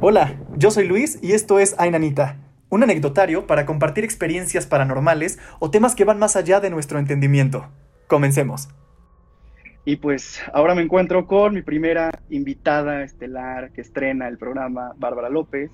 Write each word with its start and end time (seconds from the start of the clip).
Hola, 0.00 0.36
yo 0.56 0.70
soy 0.70 0.86
Luis 0.86 1.18
y 1.22 1.32
esto 1.32 1.58
es 1.58 1.74
Ainanita, 1.76 2.36
un 2.68 2.84
anecdotario 2.84 3.48
para 3.48 3.66
compartir 3.66 4.04
experiencias 4.04 4.64
paranormales 4.64 5.40
o 5.58 5.72
temas 5.72 5.96
que 5.96 6.04
van 6.04 6.20
más 6.20 6.36
allá 6.36 6.60
de 6.60 6.70
nuestro 6.70 7.00
entendimiento. 7.00 7.66
Comencemos. 8.06 8.68
Y 9.84 9.96
pues 9.96 10.40
ahora 10.52 10.76
me 10.76 10.82
encuentro 10.82 11.26
con 11.26 11.52
mi 11.52 11.62
primera 11.62 12.12
invitada 12.30 13.02
estelar 13.02 13.72
que 13.72 13.80
estrena 13.80 14.28
el 14.28 14.38
programa, 14.38 14.92
Bárbara 14.98 15.30
López. 15.30 15.72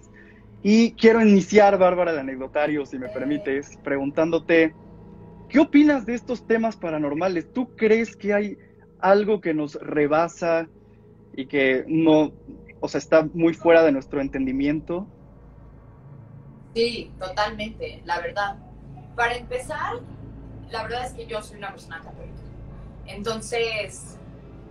Y 0.62 0.92
quiero 0.92 1.20
iniciar, 1.20 1.76
Bárbara, 1.76 2.12
el 2.12 2.18
anecdotario, 2.18 2.86
si 2.86 2.98
me 2.98 3.10
permites, 3.10 3.76
preguntándote, 3.84 4.74
¿qué 5.50 5.58
opinas 5.58 6.06
de 6.06 6.14
estos 6.14 6.46
temas 6.46 6.76
paranormales? 6.76 7.52
¿Tú 7.52 7.76
crees 7.76 8.16
que 8.16 8.32
hay 8.32 8.56
algo 9.00 9.42
que 9.42 9.52
nos 9.52 9.74
rebasa 9.74 10.66
y 11.36 11.44
que 11.44 11.84
no, 11.88 12.32
o 12.80 12.88
sea, 12.88 12.98
está 12.98 13.26
muy 13.32 13.54
fuera 13.54 13.82
de 13.82 13.92
nuestro 13.92 14.20
entendimiento? 14.20 15.06
Sí, 16.74 17.12
totalmente, 17.18 18.02
la 18.04 18.20
verdad. 18.20 18.56
Para 19.14 19.36
empezar, 19.36 20.00
la 20.70 20.82
verdad 20.82 21.06
es 21.06 21.12
que 21.12 21.26
yo 21.26 21.40
soy 21.42 21.58
una 21.58 21.70
persona 21.70 22.00
católica. 22.00 22.42
Entonces, 23.06 24.18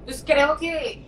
pues 0.06 0.24
creo 0.26 0.58
que 0.58 1.06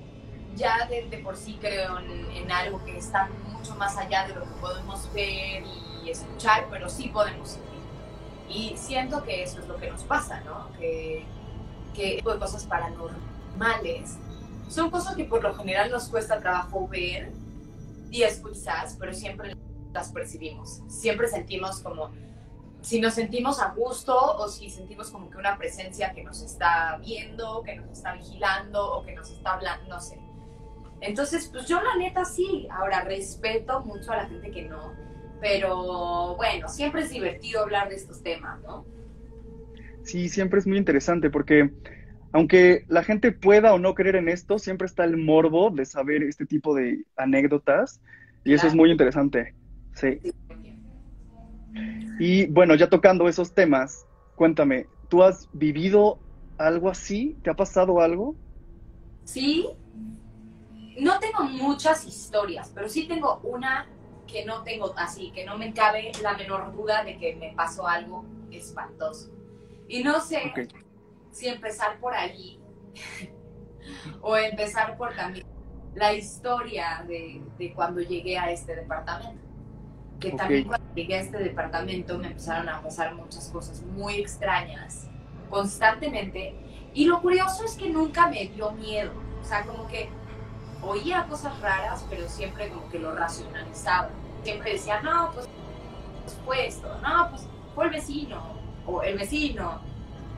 ya 0.55 0.87
de, 0.87 1.17
por 1.23 1.35
sí 1.35 1.57
creo 1.59 1.99
en, 1.99 2.51
algo 2.51 2.83
que 2.85 2.97
está 2.97 3.29
mucho 3.51 3.75
más 3.75 3.97
allá 3.97 4.27
de 4.27 4.35
lo 4.35 4.41
que 4.43 4.61
podemos 4.61 5.11
ver 5.13 5.63
y 6.03 6.09
escuchar, 6.09 6.67
pero 6.69 6.87
sí 6.87 7.09
podemos 7.09 7.49
sentir. 7.49 7.75
Y 8.47 8.77
siento 8.77 9.23
que 9.23 9.43
eso 9.43 9.59
es 9.59 9.67
lo 9.67 9.75
que 9.77 9.89
nos 9.91 10.03
pasa, 10.03 10.39
¿no? 10.41 10.71
Que, 10.79 11.25
que 11.93 12.17
tipo 12.17 12.31
de 12.31 12.39
cosas 12.39 12.65
paranormales 12.65 14.17
son 14.67 14.89
cosas 14.89 15.15
que 15.15 15.25
por 15.25 15.43
lo 15.43 15.53
general 15.55 15.91
nos 15.91 16.07
cuesta 16.09 16.39
trabajo 16.39 16.87
ver 16.87 17.31
y 18.11 18.23
escuchar, 18.23 18.87
pero 18.99 19.13
siempre 19.13 19.55
las 19.93 20.11
percibimos. 20.11 20.81
Siempre 20.87 21.27
sentimos 21.27 21.79
como 21.79 22.11
si 22.85 23.01
nos 23.01 23.15
sentimos 23.15 23.59
a 23.59 23.71
gusto 23.71 24.15
o 24.15 24.47
si 24.47 24.69
sentimos 24.69 25.09
como 25.09 25.31
que 25.31 25.37
una 25.37 25.57
presencia 25.57 26.13
que 26.13 26.23
nos 26.23 26.43
está 26.43 26.99
viendo, 27.03 27.63
que 27.63 27.75
nos 27.75 27.89
está 27.89 28.13
vigilando 28.13 28.97
o 28.97 29.03
que 29.03 29.15
nos 29.15 29.31
está 29.31 29.53
hablando, 29.53 29.89
no 29.89 29.99
sé. 29.99 30.19
Entonces, 31.01 31.49
pues 31.51 31.67
yo 31.67 31.81
la 31.81 31.95
neta 31.97 32.25
sí, 32.25 32.67
ahora 32.69 33.01
respeto 33.01 33.81
mucho 33.81 34.11
a 34.11 34.17
la 34.17 34.25
gente 34.27 34.51
que 34.51 34.63
no, 34.63 34.93
pero 35.41 36.35
bueno, 36.35 36.69
siempre 36.69 37.01
es 37.01 37.09
divertido 37.09 37.61
hablar 37.61 37.89
de 37.89 37.95
estos 37.95 38.21
temas, 38.21 38.61
¿no? 38.61 38.85
Sí, 40.03 40.29
siempre 40.29 40.59
es 40.59 40.67
muy 40.67 40.77
interesante 40.77 41.31
porque 41.31 41.71
aunque 42.35 42.83
la 42.89 43.01
gente 43.01 43.31
pueda 43.31 43.73
o 43.73 43.79
no 43.79 43.95
creer 43.95 44.17
en 44.17 44.27
esto, 44.27 44.59
siempre 44.59 44.87
está 44.87 45.05
el 45.05 45.15
morbo 45.15 45.69
de 45.69 45.85
saber 45.85 46.21
este 46.21 46.45
tipo 46.45 46.75
de 46.75 47.05
anécdotas 47.15 48.01
y 48.43 48.53
eso 48.53 48.67
es 48.67 48.75
muy 48.75 48.91
interesante. 48.91 49.55
Sí. 49.93 50.19
Y 52.19 52.47
bueno, 52.47 52.75
ya 52.75 52.89
tocando 52.89 53.29
esos 53.29 53.53
temas, 53.53 54.05
cuéntame, 54.35 54.87
¿tú 55.07 55.23
has 55.23 55.47
vivido 55.53 56.19
algo 56.57 56.89
así? 56.89 57.37
¿Te 57.41 57.51
ha 57.51 57.53
pasado 57.53 58.01
algo? 58.01 58.35
Sí, 59.23 59.69
no 60.99 61.17
tengo 61.19 61.45
muchas 61.45 62.05
historias, 62.05 62.69
pero 62.75 62.89
sí 62.89 63.07
tengo 63.07 63.39
una 63.43 63.87
que 64.27 64.43
no 64.43 64.61
tengo 64.63 64.93
así, 64.97 65.31
que 65.31 65.45
no 65.45 65.57
me 65.57 65.73
cabe 65.73 66.11
la 66.21 66.35
menor 66.35 66.75
duda 66.75 67.05
de 67.05 67.17
que 67.17 67.37
me 67.37 67.53
pasó 67.55 67.87
algo 67.87 68.25
espantoso. 68.51 69.31
Y 69.87 70.03
no 70.03 70.19
sé 70.19 70.51
si 71.35 71.47
empezar 71.47 71.99
por 71.99 72.13
ahí 72.13 72.59
o 74.21 74.35
empezar 74.37 74.97
por 74.97 75.13
también 75.15 75.45
la 75.93 76.13
historia 76.13 77.03
de, 77.07 77.41
de 77.57 77.73
cuando 77.73 78.01
llegué 78.01 78.37
a 78.37 78.51
este 78.51 78.75
departamento 78.75 79.43
que 80.19 80.31
también 80.31 80.63
cuando 80.65 80.93
llegué 80.93 81.15
a 81.15 81.21
este 81.21 81.37
departamento 81.37 82.17
me 82.17 82.27
empezaron 82.27 82.69
a 82.69 82.81
pasar 82.81 83.13
muchas 83.15 83.49
cosas 83.49 83.81
muy 83.81 84.15
extrañas 84.15 85.07
constantemente. 85.49 86.55
Y 86.93 87.05
lo 87.05 87.21
curioso 87.21 87.65
es 87.65 87.75
que 87.75 87.89
nunca 87.89 88.27
me 88.27 88.47
dio 88.47 88.71
miedo. 88.71 89.11
O 89.41 89.43
sea, 89.43 89.63
como 89.63 89.87
que 89.87 90.09
oía 90.81 91.25
cosas 91.27 91.59
raras, 91.61 92.05
pero 92.09 92.27
siempre 92.29 92.69
como 92.69 92.87
que 92.89 92.99
lo 92.99 93.13
racionalizaba. 93.13 94.09
Siempre 94.43 94.73
decía, 94.73 95.01
no, 95.01 95.31
pues, 95.33 95.47
esto, 96.65 96.87
no, 97.01 97.29
pues 97.29 97.47
fue 97.73 97.85
el 97.85 97.91
vecino, 97.91 98.41
o 98.85 99.01
el 99.01 99.17
vecino. 99.17 99.81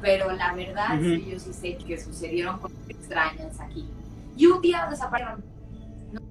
Pero 0.02 0.32
la 0.32 0.54
verdad 0.54 1.02
es 1.02 1.24
que 1.24 1.32
yo 1.32 1.40
sí 1.40 1.54
sé 1.54 1.78
que 1.78 1.98
sucedieron 2.00 2.60
cosas 2.60 2.78
extrañas 2.88 3.60
aquí. 3.60 3.88
Y 4.36 4.46
un 4.46 4.62
día 4.62 4.88
desaparecieron. 4.90 5.44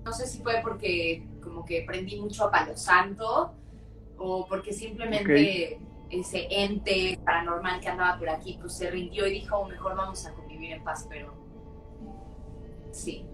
no 0.04 0.12
sé 0.12 0.26
si 0.26 0.42
fue 0.42 0.60
porque 0.62 1.26
como 1.42 1.64
que 1.64 1.84
prendí 1.86 2.20
mucho 2.20 2.44
a 2.44 2.50
Palo 2.50 2.76
Santo 2.76 3.54
o 4.18 4.46
porque 4.46 4.72
simplemente 4.72 5.78
ese 6.10 6.46
ente 6.50 7.18
paranormal 7.24 7.80
que 7.80 7.88
andaba 7.88 8.18
por 8.18 8.28
aquí 8.28 8.58
pues 8.60 8.76
se 8.76 8.90
rindió 8.90 9.26
y 9.26 9.40
dijo, 9.40 9.64
mejor 9.66 9.96
vamos 9.96 10.26
a 10.26 10.32
convivir 10.32 10.72
en 10.72 10.84
paz, 10.84 11.06
pero 11.08 11.34
sí. 12.92 13.26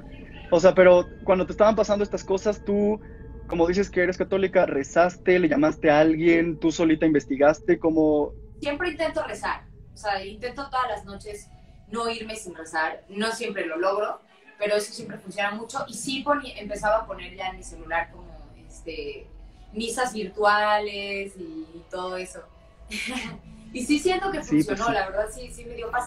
O 0.50 0.60
sea, 0.60 0.74
pero 0.74 1.06
cuando 1.24 1.46
te 1.46 1.52
estaban 1.52 1.76
pasando 1.76 2.04
estas 2.04 2.24
cosas, 2.24 2.62
tú, 2.64 3.00
como 3.46 3.66
dices 3.66 3.90
que 3.90 4.02
eres 4.02 4.18
católica, 4.18 4.66
rezaste, 4.66 5.38
le 5.38 5.48
llamaste 5.48 5.90
a 5.90 6.00
alguien, 6.00 6.58
tú 6.58 6.70
solita 6.70 7.06
investigaste, 7.06 7.78
¿cómo...? 7.78 8.32
Siempre 8.60 8.90
intento 8.90 9.22
rezar, 9.26 9.64
o 9.94 9.96
sea, 9.96 10.24
intento 10.24 10.68
todas 10.68 10.88
las 10.88 11.04
noches 11.04 11.48
no 11.88 12.08
irme 12.08 12.36
sin 12.36 12.54
rezar, 12.54 13.04
no 13.08 13.32
siempre 13.32 13.66
lo 13.66 13.76
logro, 13.76 14.20
pero 14.58 14.76
eso 14.76 14.92
siempre 14.92 15.18
funciona 15.18 15.50
mucho. 15.52 15.84
Y 15.86 15.94
sí 15.94 16.24
empezaba 16.56 16.98
a 16.98 17.06
poner 17.06 17.34
ya 17.34 17.48
en 17.48 17.58
mi 17.58 17.62
celular 17.62 18.10
como 18.10 18.32
este, 18.66 19.26
misas 19.72 20.12
virtuales 20.12 21.34
y, 21.36 21.66
todo 21.90 22.16
eso. 22.16 22.42
y 23.72 23.84
sí 23.84 23.98
siento 23.98 24.30
que 24.30 24.38
pues 24.38 24.48
funcionó, 24.48 24.90
la 24.90 25.10
verdad 25.10 25.26
sí, 25.32 25.50
sí 25.52 25.64
me 25.64 25.74
dio 25.74 25.90
paz. 25.90 26.06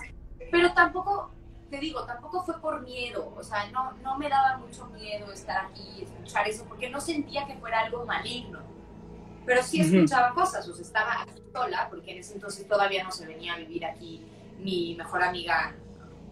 Pero 0.52 0.74
tampoco, 0.74 1.32
te 1.70 1.78
digo, 1.78 2.06
tampoco 2.06 2.44
fue 2.44 2.60
por 2.60 2.82
miedo, 2.82 3.34
o 3.36 3.44
sea, 3.44 3.70
no, 3.72 3.92
no 4.02 4.18
me 4.18 4.30
daba 4.30 4.58
mucho 4.58 4.86
miedo 4.88 5.32
estar 5.32 5.66
aquí, 5.66 6.04
escuchar 6.04 6.48
eso, 6.48 6.66
porque 6.66 6.90
no 6.90 7.00
sentía 7.00 7.46
que 7.46 7.56
fuera 7.56 7.82
algo 7.82 8.06
maligno. 8.06 8.60
Pero 9.46 9.62
sí 9.64 9.82
escuchaba 9.82 10.34
cosas, 10.34 10.68
o 10.68 10.74
sea, 10.74 10.84
estaba 10.84 11.22
aquí 11.22 11.42
sola, 11.54 11.88
porque 11.90 12.12
en 12.12 12.18
ese 12.20 12.34
entonces 12.34 12.68
todavía 12.68 13.04
no 13.04 13.12
se 13.12 13.26
venía 13.28 13.54
a 13.54 13.58
vivir 13.58 13.86
aquí 13.86 14.26
mi 14.60 14.96
mejor 14.98 15.22
amiga 15.24 15.76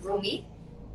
Rumi, 0.02 0.48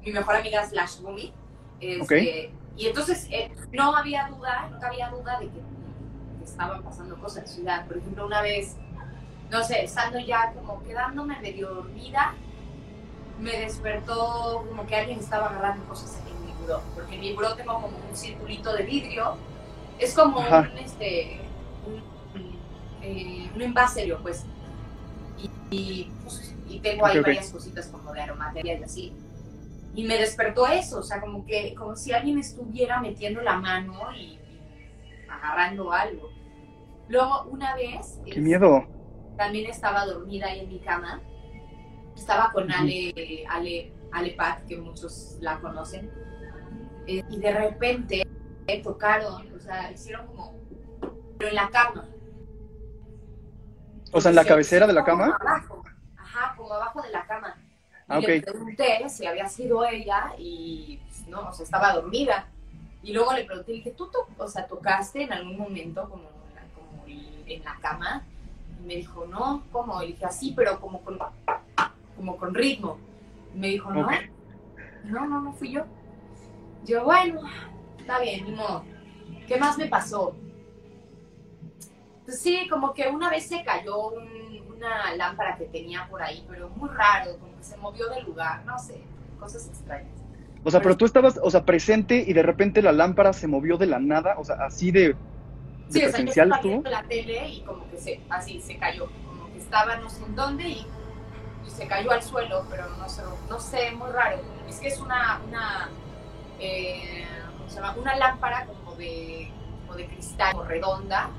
mi 0.04 0.12
mejor 0.12 0.36
amiga 0.36 0.66
slash 0.66 1.00
Rumi. 1.00 1.32
Este, 1.80 2.52
Y 2.76 2.86
entonces 2.86 3.26
eh, 3.30 3.50
no 3.72 3.96
había 3.96 4.28
duda, 4.28 4.68
no 4.70 4.86
había 4.86 5.08
duda 5.10 5.38
de 5.38 5.46
que, 5.46 5.60
estaban 6.44 6.82
pasando 6.82 7.16
cosas 7.18 7.36
en 7.36 7.42
la 7.42 7.48
ciudad. 7.48 7.86
Por 7.86 7.98
ejemplo, 7.98 8.26
una 8.26 8.40
vez, 8.40 8.74
no 9.50 9.62
sé, 9.62 9.84
estando 9.84 10.18
ya 10.18 10.52
como 10.52 10.82
quedándome 10.82 11.38
medio 11.40 11.74
dormida, 11.74 12.34
me 13.38 13.52
despertó 13.60 14.64
como 14.66 14.86
que 14.86 14.96
alguien 14.96 15.18
estaba 15.18 15.46
agarrando 15.46 15.84
cosas 15.84 16.20
en 16.26 16.46
mi 16.46 16.52
buró, 16.54 16.82
porque 16.94 17.14
en 17.14 17.20
mi 17.20 17.34
buró 17.34 17.54
tengo 17.54 17.74
como 17.74 17.88
un 17.88 18.16
circulito 18.16 18.72
de 18.72 18.82
vidrio, 18.82 19.36
es 19.98 20.14
como 20.14 20.40
un, 20.40 20.78
este, 20.78 21.40
un, 21.88 22.02
eh, 23.02 23.50
un 23.54 23.74
pues, 24.22 24.44
y, 25.70 26.10
pues, 26.22 26.56
y, 26.68 26.80
tengo 26.80 27.06
ahí 27.06 27.20
varias 27.20 27.50
cositas 27.50 27.86
como 27.88 28.12
de 28.12 28.20
aromatería 28.22 28.78
y 28.78 28.82
así 28.82 29.12
y 29.98 30.04
me 30.04 30.16
despertó 30.16 30.68
eso, 30.68 31.00
o 31.00 31.02
sea, 31.02 31.20
como 31.20 31.44
que 31.44 31.74
como 31.74 31.96
si 31.96 32.12
alguien 32.12 32.38
estuviera 32.38 33.00
metiendo 33.00 33.40
la 33.40 33.58
mano 33.58 34.14
y, 34.16 34.38
agarrando 35.28 35.92
algo. 35.92 36.30
Luego, 37.08 37.48
una 37.50 37.74
vez... 37.74 38.20
¡Qué 38.24 38.40
miedo! 38.40 38.86
También 39.36 39.68
estaba 39.68 40.06
dormida 40.06 40.46
ahí 40.46 40.60
en 40.60 40.68
mi 40.68 40.78
cama. 40.78 41.20
Estaba 42.16 42.52
con 42.52 42.70
Ale, 42.70 43.44
Ale, 43.48 43.92
Ale 44.12 44.30
Pat, 44.32 44.64
que 44.66 44.76
muchos 44.76 45.36
la 45.40 45.60
conocen. 45.60 46.10
Eh, 47.08 47.24
y 47.28 47.38
de 47.38 47.52
repente 47.52 48.22
tocaron, 48.84 49.52
o 49.52 49.58
sea, 49.58 49.90
hicieron 49.90 50.28
como... 50.28 50.58
Pero 51.38 51.50
en 51.50 51.54
la 51.54 51.70
cama. 51.70 52.04
O 54.12 54.20
sea, 54.20 54.30
en 54.30 54.36
la 54.36 54.44
cabecera 54.44 54.86
de 54.86 54.92
la 54.92 55.04
cama. 55.04 55.36
Abajo, 55.40 55.84
ajá, 56.16 56.54
como 56.56 56.74
abajo 56.74 57.02
de 57.02 57.10
la 57.10 57.26
cama. 57.26 57.56
Y 58.10 58.26
le 58.26 58.42
pregunté 58.42 59.08
si 59.08 59.26
había 59.26 59.48
sido 59.48 59.84
ella 59.84 60.32
y 60.38 60.98
pues, 61.06 61.28
no, 61.28 61.48
o 61.48 61.52
sea, 61.52 61.64
estaba 61.64 61.92
dormida. 61.92 62.46
Y 63.02 63.12
luego 63.12 63.32
le 63.34 63.44
pregunté, 63.44 63.72
dije, 63.72 63.90
¿tú 63.92 64.10
o 64.36 64.48
sea, 64.48 64.66
tocaste 64.66 65.22
en 65.22 65.32
algún 65.32 65.58
momento 65.58 66.08
como, 66.08 66.24
como 66.74 67.04
en 67.06 67.64
la 67.64 67.76
cama? 67.80 68.24
Y 68.80 68.86
me 68.86 68.96
dijo, 68.96 69.26
no, 69.26 69.62
¿cómo? 69.70 70.02
Y 70.02 70.08
dije, 70.08 70.24
así, 70.24 70.52
pero 70.56 70.80
como 70.80 71.02
con, 71.02 71.18
como 72.16 72.36
con 72.38 72.54
ritmo. 72.54 72.98
Y 73.54 73.58
me 73.58 73.68
dijo, 73.68 73.92
no, 73.92 74.08
no, 75.04 75.26
no, 75.26 75.40
no 75.42 75.52
fui 75.52 75.72
yo. 75.72 75.84
Yo, 76.84 77.04
bueno, 77.04 77.42
está 77.98 78.20
bien, 78.20 78.46
ni 78.46 78.52
modo. 78.52 78.84
¿Qué 79.46 79.58
más 79.58 79.76
me 79.76 79.86
pasó? 79.86 80.34
Pues 82.28 82.40
sí, 82.42 82.68
como 82.68 82.92
que 82.92 83.08
una 83.08 83.30
vez 83.30 83.48
se 83.48 83.64
cayó 83.64 84.08
una 84.10 85.14
lámpara 85.16 85.56
que 85.56 85.64
tenía 85.64 86.06
por 86.10 86.22
ahí, 86.22 86.44
pero 86.46 86.68
muy 86.68 86.90
raro, 86.90 87.38
como 87.38 87.56
que 87.56 87.64
se 87.64 87.74
movió 87.78 88.06
del 88.10 88.26
lugar, 88.26 88.62
no 88.66 88.78
sé, 88.78 89.00
cosas 89.40 89.66
extrañas. 89.66 90.12
O 90.62 90.70
sea, 90.70 90.82
pero 90.82 90.94
tú 90.94 91.06
estabas, 91.06 91.40
o 91.42 91.50
sea, 91.50 91.64
presente 91.64 92.22
y 92.26 92.34
de 92.34 92.42
repente 92.42 92.82
la 92.82 92.92
lámpara 92.92 93.32
se 93.32 93.46
movió 93.46 93.78
de 93.78 93.86
la 93.86 93.98
nada, 93.98 94.34
o 94.36 94.44
sea, 94.44 94.56
así 94.56 94.90
de, 94.90 95.08
de 95.08 95.14
Sí, 95.88 96.04
o 96.04 96.10
sea, 96.10 96.20
yo 96.20 96.34
presencial 96.34 96.48
estaba 96.48 96.60
tú. 96.60 96.68
viendo 96.68 96.90
la 96.90 97.02
tele 97.04 97.48
y 97.48 97.60
como 97.62 97.90
que 97.90 97.96
se, 97.96 98.20
así 98.28 98.60
se 98.60 98.76
cayó, 98.76 99.06
como 99.26 99.50
que 99.50 99.58
estaba 99.60 99.96
no 99.96 100.10
sé 100.10 100.22
en 100.22 100.34
dónde 100.36 100.68
y, 100.68 100.86
y 101.66 101.70
se 101.70 101.88
cayó 101.88 102.10
al 102.10 102.22
suelo, 102.22 102.66
pero 102.68 102.90
no 102.98 103.08
sé, 103.08 103.22
no 103.48 103.58
sé, 103.58 103.90
muy 103.92 104.10
raro. 104.10 104.36
Es 104.68 104.80
que 104.80 104.88
es 104.88 105.00
una, 105.00 105.40
una, 105.48 105.88
eh, 106.60 107.24
¿cómo 107.56 107.70
se 107.70 107.76
llama? 107.76 107.96
Una 107.98 108.16
lámpara 108.16 108.66
como 108.66 108.94
de, 108.96 109.50
como 109.86 109.96
de 109.96 110.06
cristal, 110.08 110.52
como 110.52 110.64
redonda, 110.64 111.30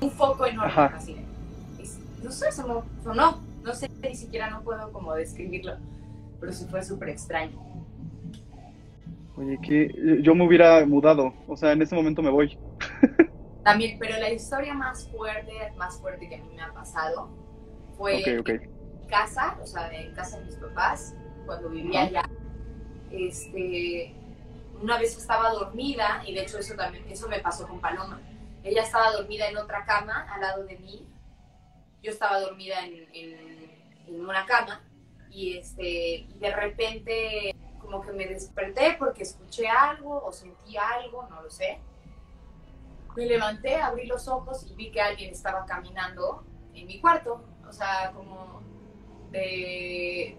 un 0.00 0.10
foco 0.10 0.46
enorme, 0.46 0.72
Ajá. 0.72 0.96
así. 0.96 1.16
Es- 1.78 1.98
no 2.22 2.30
sé, 2.30 2.50
sonó, 2.52 2.84
sonó, 3.02 3.40
no 3.62 3.74
sé, 3.74 3.88
ni 4.02 4.14
siquiera 4.14 4.50
no 4.50 4.62
puedo 4.62 4.92
como 4.92 5.14
describirlo, 5.14 5.76
pero 6.40 6.52
sí 6.52 6.66
fue 6.70 6.82
súper 6.82 7.10
extraño. 7.10 7.58
Oye, 9.36 9.58
que 9.60 10.20
yo 10.22 10.34
me 10.34 10.46
hubiera 10.46 10.84
mudado, 10.86 11.34
o 11.46 11.56
sea, 11.56 11.72
en 11.72 11.82
ese 11.82 11.94
momento 11.94 12.22
me 12.22 12.30
voy. 12.30 12.58
También, 13.64 13.98
pero 13.98 14.18
la 14.18 14.30
historia 14.30 14.74
más 14.74 15.08
fuerte, 15.08 15.52
más 15.76 15.98
fuerte 16.00 16.28
que 16.28 16.36
a 16.36 16.38
mí 16.38 16.54
me 16.54 16.62
ha 16.62 16.72
pasado 16.72 17.28
fue 17.98 18.16
Ok, 18.16 18.40
ok. 18.40 18.48
en 18.50 19.06
casa, 19.08 19.58
o 19.60 19.66
sea, 19.66 19.90
en 19.92 20.14
casa 20.14 20.38
de 20.38 20.46
mis 20.46 20.54
papás, 20.56 21.14
cuando 21.44 21.68
vivía 21.68 22.02
allá. 22.02 22.22
Este, 23.10 24.14
una 24.80 24.98
vez 24.98 25.16
estaba 25.16 25.50
dormida, 25.50 26.22
y 26.26 26.34
de 26.34 26.42
hecho 26.42 26.58
eso 26.58 26.74
también, 26.74 27.04
eso 27.10 27.28
me 27.28 27.40
pasó 27.40 27.66
con 27.66 27.80
Paloma. 27.80 28.20
Ella 28.66 28.82
estaba 28.82 29.12
dormida 29.12 29.48
en 29.48 29.56
otra 29.58 29.84
cama 29.84 30.26
al 30.28 30.40
lado 30.40 30.64
de 30.64 30.76
mí. 30.76 31.08
Yo 32.02 32.10
estaba 32.10 32.40
dormida 32.40 32.84
en, 32.84 33.70
una 34.08 34.44
cama 34.44 34.82
y 35.30 35.56
este, 35.58 36.26
de 36.34 36.50
repente 36.52 37.54
como 37.80 38.00
que 38.00 38.12
me 38.12 38.26
desperté 38.26 38.96
porque 38.98 39.22
escuché 39.22 39.68
algo 39.68 40.24
o 40.24 40.32
sentí 40.32 40.76
algo, 40.76 41.28
no 41.28 41.42
lo 41.42 41.50
sé. 41.50 41.78
Me 43.14 43.26
levanté, 43.26 43.76
abrí 43.76 44.06
los 44.06 44.26
ojos 44.26 44.66
y 44.68 44.74
vi 44.74 44.90
que 44.90 45.00
alguien 45.00 45.30
estaba 45.30 45.64
caminando 45.64 46.44
en 46.74 46.88
mi 46.88 47.00
cuarto, 47.00 47.44
o 47.68 47.72
sea, 47.72 48.10
como 48.14 48.62
de, 49.30 50.36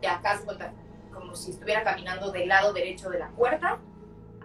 de 0.00 0.06
acá, 0.06 0.40
como 1.12 1.34
si 1.34 1.50
estuviera 1.50 1.82
caminando 1.82 2.30
del 2.30 2.48
lado 2.48 2.72
derecho 2.72 3.10
de 3.10 3.18
la 3.18 3.30
puerta 3.30 3.80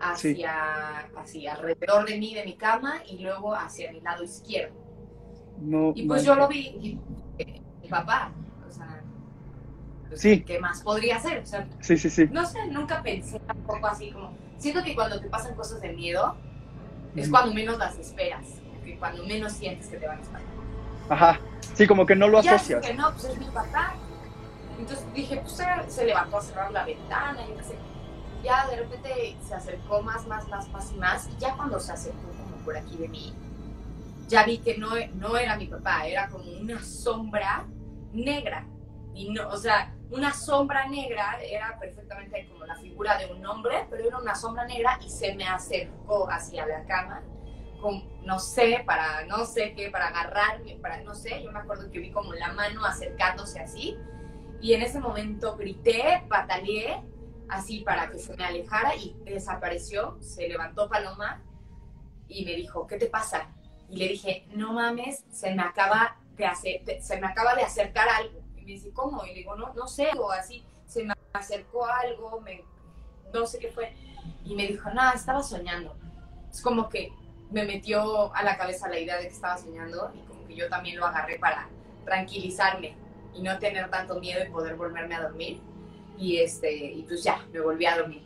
hacia, 0.02 1.00
hacia 1.16 1.54
alrededor 1.54 2.06
de 2.08 2.18
mí, 2.18 2.34
de 2.34 2.46
mi 2.46 2.56
cama, 2.56 3.02
y 3.08 3.20
luego 3.20 3.54
hacia 3.54 3.92
mi 3.92 4.02
lado 4.02 4.24
izquierdo. 4.24 4.76
No, 5.62 5.92
Y 5.96 6.04
pues 6.08 6.24
manches. 6.24 6.26
yo 6.26 6.36
lo 6.36 6.48
vi, 6.48 6.60
y 6.60 7.00
eh, 7.38 7.62
mi 7.82 7.88
papá, 7.90 8.32
o 8.68 8.72
sea, 8.72 9.02
pues, 10.08 10.22
Sí. 10.22 10.42
¿qué 10.42 10.60
más 10.60 10.82
podría 10.82 11.18
hacer? 11.18 11.40
O 11.40 11.46
sea, 11.46 11.68
Sí, 11.82 11.98
sí, 11.98 12.10
sí. 12.10 12.28
no 12.32 12.46
sé, 12.46 12.66
nunca 12.68 13.02
pensé 13.04 13.40
tampoco 13.40 13.88
así 13.88 14.12
como, 14.12 14.32
siento 14.58 14.84
que 14.84 14.96
cuando 14.96 15.20
te 15.20 15.28
pasan 15.30 15.56
cosas 15.56 15.82
de 15.82 15.90
miedo, 15.94 16.36
es 17.16 17.24
Ujú. 17.28 17.32
cuando 17.32 17.54
menos 17.54 17.78
las 17.78 17.98
esperas, 17.98 18.46
que 18.86 18.98
cuando 18.98 19.24
menos 19.26 19.52
sientes 19.54 19.88
que 19.88 19.98
te 19.98 20.08
van 20.08 20.20
a 20.20 20.22
pasar. 20.22 20.42
Ajá. 21.10 21.40
Sí, 21.74 21.88
como 21.88 22.06
que 22.06 22.16
no 22.16 22.28
lo 22.28 22.40
Y 22.40 22.44
ya 22.44 22.56
asocias. 22.56 22.82
dije, 22.82 22.94
no, 22.94 23.12
pues 23.12 23.26
es 23.26 23.40
mi 23.40 23.46
papá. 23.46 23.94
Entonces 24.78 25.14
dije, 25.14 25.38
pues 25.38 25.52
se, 25.54 25.66
se 25.88 26.06
levantó 26.06 26.38
a 26.38 26.42
cerrar 26.42 26.72
la 26.72 26.86
ventana 26.86 27.40
y 27.46 27.52
no 27.58 27.64
sé. 27.64 27.76
Ya 28.44 28.68
de 28.68 28.78
repente 28.78 29.38
se 29.48 29.54
acercó 29.54 30.02
más, 30.02 30.26
más, 30.28 30.48
más, 30.48 30.70
más 30.70 30.92
y 30.92 30.98
más. 30.98 31.28
Y 31.28 31.38
ya 31.38 31.56
cuando 31.56 31.80
se 31.80 31.92
acercó 31.92 32.28
como 32.38 32.56
por 32.64 32.78
aquí 32.78 32.98
de 32.98 33.08
mí, 33.08 33.34
ya 34.28 34.44
vi 34.44 34.60
que 34.60 34.78
no, 34.78 34.90
no 35.16 35.38
era 35.38 35.56
mi 35.58 35.68
papá, 35.68 36.08
era 36.08 36.30
como 36.30 36.52
una 36.52 36.82
sombra 36.82 37.66
negra. 38.14 38.66
Y 39.14 39.30
no, 39.32 39.50
o 39.50 39.58
sea, 39.58 39.94
una 40.12 40.34
sombra 40.34 40.88
negra 40.88 41.38
era 41.44 41.78
perfectamente 41.80 42.48
como 42.52 42.66
la 42.66 42.76
figura 42.76 43.18
de 43.18 43.32
un 43.32 43.46
hombre, 43.46 43.86
pero 43.90 44.08
era 44.08 44.18
una 44.18 44.36
sombra 44.36 44.66
negra 44.66 45.00
y 45.04 45.10
se 45.10 45.36
me 45.36 45.46
acercó 45.46 46.30
hacia 46.30 46.66
la 46.66 46.86
cama 46.86 47.22
con, 47.82 48.04
no 48.24 48.40
sé, 48.40 48.84
para, 48.86 49.26
no 49.26 49.46
sé 49.46 49.74
qué, 49.74 49.90
para 49.90 50.08
agarrarme, 50.08 50.78
para, 50.82 51.02
no 51.02 51.16
sé, 51.16 51.42
yo 51.44 51.52
me 51.52 51.60
acuerdo 51.60 51.90
que 51.90 52.00
vi 52.00 52.12
como 52.12 52.34
la 52.34 52.52
mano 52.54 52.84
acercándose 52.86 53.60
así, 53.60 53.98
y 54.62 54.74
en 54.74 54.82
ese 54.82 55.00
momento 55.00 55.56
grité, 55.56 56.24
pataleé, 56.28 57.02
así 57.50 57.82
para 57.82 58.10
que 58.10 58.20
se 58.20 58.36
me 58.36 58.46
alejara, 58.46 58.96
y 58.96 59.16
desapareció, 59.26 60.18
se 60.22 60.48
levantó 60.48 60.90
Paloma, 60.90 61.42
y 62.28 62.46
me 62.46 62.56
dijo, 62.56 62.88
¿qué 62.88 62.98
te 62.98 63.08
pasa? 63.08 63.50
Y 63.90 63.98
le 63.98 64.08
dije, 64.08 64.48
no 64.56 64.74
mames, 64.74 65.26
se 65.32 65.54
me 65.54 65.64
acaba 65.64 66.18
de 66.36 66.46
hacer, 66.46 66.82
se 67.02 67.20
me 67.20 67.28
acaba 67.28 67.56
de 67.56 67.64
acercar 67.64 68.08
algo, 68.10 68.40
y 68.56 68.62
me 68.62 68.72
dice, 68.74 68.92
¿cómo? 68.92 69.26
Y 69.26 69.30
le 69.30 69.36
digo, 69.36 69.56
no, 69.56 69.74
no 69.74 69.88
sé, 69.88 70.10
o 70.18 70.32
así, 70.32 70.64
se 70.86 71.04
me 71.04 71.14
acercó 71.34 71.86
algo, 71.86 72.40
me, 72.42 72.64
no 73.34 73.46
sé 73.46 73.60
qué 73.60 73.70
fue, 73.70 73.94
y 74.46 74.56
me 74.56 74.68
dijo, 74.68 74.90
no, 74.92 75.12
estaba 75.14 75.42
soñando. 75.44 75.96
Es 76.52 76.62
como 76.62 76.90
que 76.90 77.12
me 77.52 77.66
metió 77.66 78.34
a 78.34 78.44
la 78.44 78.58
cabeza 78.58 78.88
la 78.90 79.00
idea 79.00 79.18
de 79.18 79.24
que 79.24 79.34
estaba 79.34 79.58
soñando 79.58 80.12
y 80.16 80.20
como 80.28 80.48
que 80.48 80.56
yo 80.56 80.70
también 80.70 80.98
lo 80.98 81.06
agarré 81.06 81.40
para 81.40 81.68
tranquilizarme 82.06 82.96
y 83.34 83.42
no 83.42 83.58
tener 83.60 83.90
tanto 83.90 84.20
miedo 84.20 84.44
y 84.46 84.50
poder 84.50 84.76
volverme 84.76 85.16
a 85.16 85.24
dormir. 85.24 85.62
Y, 86.20 86.38
este, 86.38 86.74
y 86.74 87.04
pues 87.04 87.24
ya, 87.24 87.46
me 87.52 87.62
volví 87.62 87.86
a 87.86 87.98
dormir. 87.98 88.22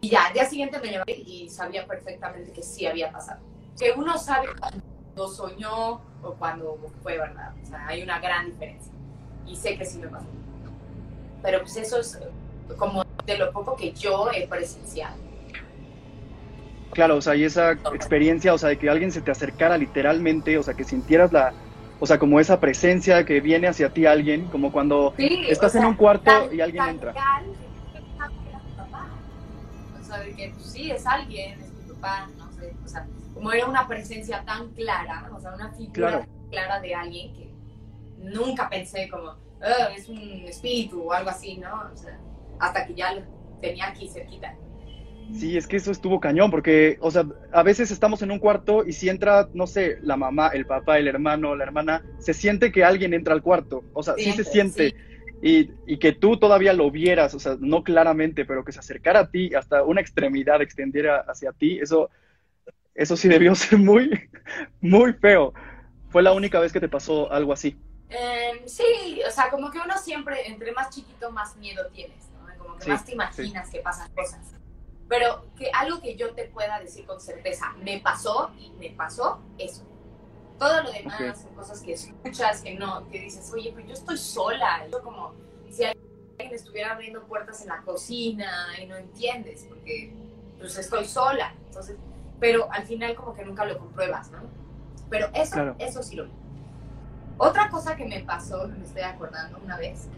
Y 0.00 0.08
ya, 0.08 0.26
al 0.26 0.32
día 0.32 0.44
siguiente 0.46 0.78
me 0.78 0.90
levanté 0.90 1.16
y 1.16 1.48
sabía 1.48 1.86
perfectamente 1.86 2.52
que 2.52 2.62
sí 2.62 2.86
había 2.86 3.10
pasado. 3.10 3.40
Que 3.78 3.92
uno 3.92 4.16
sabe 4.18 4.48
cuando 4.58 5.28
soñó 5.28 6.00
o 6.22 6.34
cuando 6.38 6.78
fue 7.02 7.18
verdad. 7.18 7.52
O 7.62 7.66
sea, 7.66 7.86
hay 7.88 8.02
una 8.02 8.20
gran 8.20 8.46
diferencia. 8.46 8.92
Y 9.46 9.56
sé 9.56 9.76
que 9.76 9.84
sí 9.84 9.98
me 9.98 10.08
pasó. 10.08 10.26
Pero 11.42 11.60
pues 11.60 11.76
eso 11.76 11.98
es 11.98 12.18
como 12.76 13.04
de 13.26 13.38
lo 13.38 13.52
poco 13.52 13.76
que 13.76 13.92
yo 13.92 14.30
he 14.32 14.46
presenciado. 14.46 15.16
Claro, 16.92 17.16
o 17.16 17.22
sea, 17.22 17.34
y 17.34 17.44
esa 17.44 17.72
experiencia, 17.72 18.52
o 18.52 18.58
sea, 18.58 18.68
de 18.68 18.78
que 18.78 18.90
alguien 18.90 19.10
se 19.10 19.22
te 19.22 19.30
acercara 19.30 19.78
literalmente, 19.78 20.58
o 20.58 20.62
sea, 20.62 20.74
que 20.74 20.84
sintieras 20.84 21.32
la, 21.32 21.54
o 22.02 22.06
sea, 22.06 22.18
como 22.18 22.40
esa 22.40 22.58
presencia 22.58 23.24
que 23.24 23.40
viene 23.40 23.68
hacia 23.68 23.92
ti 23.92 24.06
alguien, 24.06 24.48
como 24.48 24.72
cuando 24.72 25.14
Sí, 25.16 25.44
estás 25.48 25.72
o 25.76 25.78
en 25.78 25.84
un 25.84 25.94
cuarto 25.94 26.24
tal- 26.24 26.52
y 26.52 26.60
alguien 26.60 26.82
tal 26.84 26.90
entra. 26.94 27.14
O 30.00 30.02
sea, 30.04 30.18
de 30.18 30.34
que 30.34 30.50
pues, 30.52 30.66
sí, 30.72 30.90
es 30.90 31.06
alguien, 31.06 31.60
es 31.60 31.72
mi 31.72 31.92
papá, 31.94 32.28
no 32.36 32.50
sé. 32.54 32.74
O 32.84 32.88
sea, 32.88 33.06
como 33.32 33.52
era 33.52 33.66
una 33.66 33.86
presencia 33.86 34.42
tan 34.44 34.70
clara, 34.70 35.30
o 35.32 35.38
sea, 35.38 35.54
una 35.54 35.70
figura 35.74 35.92
Claro. 35.92 36.26
clara 36.50 36.80
de 36.80 36.92
alguien 36.92 37.32
que 37.36 37.54
nunca 38.18 38.68
pensé 38.68 39.08
como, 39.08 39.36
"Ah, 39.62 39.90
es 39.96 40.08
un 40.08 40.18
espíritu 40.18 41.02
o 41.04 41.12
algo 41.12 41.30
así, 41.30 41.56
¿no? 41.58 41.88
O 41.92 41.96
sea, 41.96 42.18
hasta 42.58 42.84
que 42.84 42.94
ya 42.94 43.14
lo 43.14 43.22
tenía 43.60 43.86
aquí 43.86 44.08
cerquita. 44.08 44.56
Sí, 45.32 45.56
es 45.56 45.66
que 45.66 45.76
eso 45.76 45.90
estuvo 45.90 46.20
cañón, 46.20 46.50
porque, 46.50 46.98
o 47.00 47.10
sea, 47.10 47.24
a 47.52 47.62
veces 47.62 47.90
estamos 47.90 48.22
en 48.22 48.30
un 48.30 48.38
cuarto 48.38 48.84
y 48.84 48.92
si 48.92 49.08
entra, 49.08 49.48
no 49.54 49.66
sé, 49.66 49.98
la 50.02 50.16
mamá, 50.16 50.48
el 50.48 50.66
papá, 50.66 50.98
el 50.98 51.08
hermano, 51.08 51.56
la 51.56 51.64
hermana, 51.64 52.04
se 52.18 52.34
siente 52.34 52.70
que 52.70 52.84
alguien 52.84 53.14
entra 53.14 53.34
al 53.34 53.42
cuarto, 53.42 53.84
o 53.92 54.02
sea, 54.02 54.14
sí 54.16 54.32
se 54.32 54.44
Siente, 54.44 54.94
y 55.44 55.96
que 55.98 56.12
tú 56.12 56.36
todavía 56.36 56.72
lo 56.72 56.90
vieras, 56.90 57.34
o 57.34 57.40
sea, 57.40 57.56
no 57.58 57.82
claramente, 57.82 58.44
pero 58.44 58.64
que 58.64 58.72
se 58.72 58.78
acercara 58.78 59.20
a 59.20 59.30
ti, 59.30 59.54
hasta 59.54 59.82
una 59.82 60.00
extremidad 60.00 60.62
extendiera 60.62 61.24
hacia 61.26 61.52
ti, 61.52 61.78
eso, 61.80 62.10
eso 62.94 63.16
sí 63.16 63.28
debió 63.28 63.54
ser 63.56 63.78
muy, 63.78 64.28
muy 64.80 65.12
feo. 65.14 65.52
Fue 66.10 66.22
la 66.22 66.32
única 66.32 66.60
vez 66.60 66.72
que 66.72 66.80
te 66.80 66.88
pasó 66.88 67.32
algo 67.32 67.52
así. 67.52 67.76
Em, 68.10 68.66
sí, 68.66 69.20
o 69.26 69.30
sea, 69.30 69.50
como 69.50 69.70
que 69.70 69.78
uno 69.78 69.96
siempre, 69.96 70.46
entre 70.46 70.72
más 70.72 70.90
chiquito, 70.90 71.30
más 71.30 71.56
miedo 71.56 71.86
tienes, 71.90 72.28
¿no? 72.30 72.46
Como 72.58 72.76
que 72.76 72.84
Sí, 72.84 72.90
más 72.90 73.06
te 73.06 73.12
imaginas 73.12 73.70
que 73.70 73.80
pasan 73.80 74.12
cosas. 74.12 74.54
Pero 75.08 75.44
que 75.56 75.70
algo 75.72 76.00
que 76.00 76.16
yo 76.16 76.34
te 76.34 76.44
pueda 76.44 76.78
decir 76.80 77.04
con 77.06 77.20
certeza, 77.20 77.72
me 77.82 78.00
pasó 78.00 78.50
y 78.58 78.70
me 78.78 78.90
pasó 78.90 79.40
eso. 79.58 79.82
Todo 80.58 80.82
lo 80.84 80.92
demás 80.92 81.20
Ok. 81.20 81.42
son 81.42 81.54
cosas 81.54 81.80
que 81.80 81.92
escuchas, 81.94 82.62
que 82.62 82.74
no, 82.74 83.08
que 83.08 83.20
dices, 83.20 83.50
oye, 83.52 83.72
pues 83.72 83.86
yo 83.86 83.92
estoy 83.92 84.16
sola. 84.16 84.86
Yo 84.90 85.02
como 85.02 85.34
si 85.70 85.84
alguien 85.84 86.54
estuviera 86.54 86.92
abriendo 86.92 87.22
puertas 87.24 87.60
en 87.62 87.68
la 87.68 87.82
cocina 87.82 88.50
y 88.80 88.86
no 88.86 88.96
entiendes, 88.96 89.66
porque 89.68 90.14
pues 90.58 90.78
estoy 90.78 91.04
sola. 91.04 91.54
Entonces, 91.66 91.96
pero 92.38 92.70
al 92.72 92.84
final 92.84 93.14
como 93.14 93.34
que 93.34 93.44
nunca 93.44 93.64
lo 93.64 93.78
compruebas, 93.78 94.30
¿no? 94.30 94.40
Pero 95.10 95.28
eso, 95.34 95.54
Claro. 95.54 95.76
eso 95.78 96.02
sí 96.02 96.16
lo. 96.16 96.26
Otra 97.38 97.68
cosa 97.68 97.96
que 97.96 98.04
me 98.04 98.20
pasó, 98.20 98.68
me 98.68 98.84
estoy 98.84 99.02
acordando 99.02 99.58
una 99.58 99.76
vez, 99.76 100.08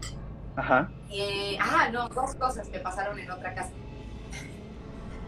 Ajá, 0.55 0.89
eh, 1.11 1.57
ah, 1.59 1.89
no, 1.91 2.07
dos 2.09 2.35
cosas 2.35 2.69
me 2.69 2.79
pasaron 2.79 3.17
en 3.19 3.29
otra 3.29 3.53
casa. 3.53 3.71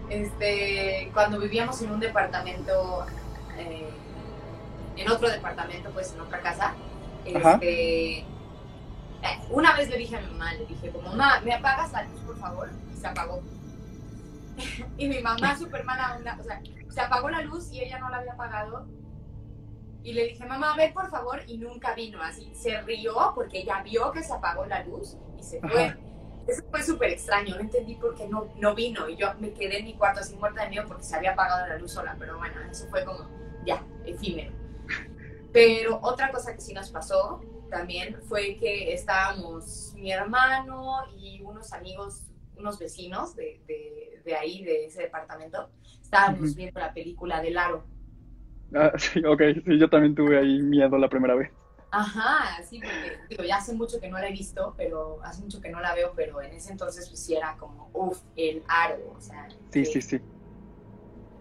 Este, 0.10 1.10
cuando 1.14 1.40
vivíamos 1.40 1.82
en 1.82 1.92
un 1.92 2.00
departamento, 2.00 3.06
eh, 3.58 3.90
en 4.96 5.12
otro 5.12 5.30
departamento, 5.30 5.90
pues 5.92 6.14
en 6.14 6.22
otra 6.22 6.42
casa, 6.42 6.74
este, 7.26 8.20
eh, 8.20 8.26
una 9.50 9.76
vez 9.76 9.90
le 9.90 9.98
dije 9.98 10.16
a 10.16 10.22
mi 10.22 10.32
mamá, 10.32 10.54
le 10.54 10.66
dije, 10.66 10.90
como, 10.92 11.10
mamá, 11.10 11.42
¿me 11.42 11.54
apagas 11.54 11.92
la 11.92 12.04
luz, 12.04 12.22
por 12.22 12.38
favor? 12.40 12.70
Y 12.94 12.98
se 12.98 13.08
apagó. 13.08 13.42
y 14.98 15.10
mi 15.10 15.20
mamá, 15.22 15.56
super 15.60 15.84
mala 15.84 16.16
onda, 16.16 16.38
o 16.40 16.44
sea, 16.44 16.62
se 16.90 17.02
apagó 17.02 17.30
la 17.30 17.42
luz 17.42 17.72
y 17.72 17.82
ella 17.82 18.00
no 18.00 18.10
la 18.10 18.18
había 18.18 18.34
apagado. 18.34 18.88
Y 20.04 20.14
le 20.14 20.28
dije, 20.28 20.46
mamá, 20.46 20.74
ven 20.78 20.94
por 20.94 21.10
favor, 21.10 21.42
y 21.48 21.58
nunca 21.58 21.94
vino 21.94 22.22
así. 22.22 22.50
Se 22.56 22.82
rió 22.84 23.34
porque 23.36 23.60
ella 23.60 23.82
vio 23.84 24.12
que 24.12 24.24
se 24.24 24.32
apagó 24.32 24.66
la 24.66 24.84
luz 24.84 25.18
y 25.38 25.44
se 25.44 25.60
fue. 25.60 25.88
Ajá. 25.88 25.98
Eso 26.48 26.64
fue 26.72 26.82
súper 26.82 27.12
extraño, 27.12 27.56
no 27.56 27.62
entendí 27.62 27.96
por 27.96 28.16
qué 28.16 28.28
no, 28.28 28.48
no 28.58 28.74
vino 28.74 29.10
y 29.10 29.18
yo 29.18 29.34
me 29.40 29.52
quedé 29.52 29.80
en 29.80 29.86
mi 29.86 29.96
cuarto 29.96 30.22
así 30.22 30.36
muerta 30.38 30.64
de 30.64 30.70
miedo 30.70 30.86
porque 30.88 31.04
se 31.04 31.16
había 31.16 31.34
apagado 31.34 31.68
la 31.68 31.78
luz 31.78 31.92
sola, 31.92 32.16
pero 32.18 32.38
bueno, 32.38 32.56
eso 32.72 32.88
fue 32.90 33.04
como, 33.04 33.30
ya, 33.66 33.86
efímero. 34.06 34.54
Pero 35.52 36.00
otra 36.02 36.32
cosa 36.32 36.54
que 36.54 36.62
sí 36.62 36.74
nos 36.74 36.90
pasó 36.90 37.42
también 37.70 38.22
fue 38.24 38.58
que 38.58 38.94
estábamos 38.94 39.94
mi 39.98 40.12
hermano 40.12 41.00
y 41.18 41.42
unos 41.42 41.74
amigos, 41.74 42.28
unos 42.56 42.80
vecinos 42.80 43.36
de, 43.36 43.62
de, 43.68 44.22
de 44.24 44.36
ahí, 44.36 44.64
de 44.64 44.86
ese 44.86 45.04
departamento, 45.04 45.70
estábamos 46.02 46.56
viendo 46.56 46.80
la 46.80 46.94
película 46.94 47.42
de 47.42 47.52
Laro. 47.52 47.84
Ah, 48.74 48.92
sí, 48.98 49.24
ok, 49.26 49.42
sí, 49.66 49.80
yo 49.80 49.90
también 49.90 50.16
tuve 50.16 50.38
ahí 50.38 50.62
miedo 50.62 50.98
la 50.98 51.10
primera 51.10 51.36
vez. 51.36 51.52
Ajá, 51.90 52.62
sí, 52.64 52.80
porque 52.80 53.18
digo, 53.30 53.44
ya 53.44 53.58
hace 53.58 53.74
mucho 53.74 54.00
que 54.00 54.10
no 54.10 54.18
la 54.20 54.28
he 54.28 54.32
visto, 54.32 54.74
pero 54.76 55.20
hace 55.24 55.42
mucho 55.42 55.62
que 55.62 55.70
no 55.70 55.80
la 55.80 55.96
veo, 55.96 56.12
pero 56.16 56.42
en 56.42 56.54
ese 56.54 56.72
entonces 56.72 57.08
pues 57.08 57.20
sí 57.24 57.36
era 57.36 57.56
como, 57.58 57.90
uff, 57.94 58.20
el 58.36 58.64
aro, 58.68 59.14
o 59.16 59.22
sea. 59.22 59.48
Sí, 59.72 59.86
sí, 59.86 60.02
sí. 60.02 60.22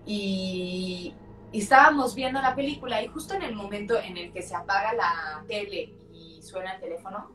Y, 0.07 1.15
y, 1.51 1.59
estábamos 1.59 2.15
viendo 2.15 2.41
la 2.41 2.55
película 2.55 3.03
y 3.03 3.09
justo 3.09 3.35
en 3.35 3.43
el 3.43 3.57
momento 3.57 3.99
en 3.99 4.17
el 4.17 4.33
que 4.33 4.43
se 4.43 4.55
apaga 4.55 4.93
la 4.95 5.45
tele 5.49 5.95
y 6.13 6.41
suena 6.43 6.75
el 6.75 6.81
teléfono, 6.81 7.33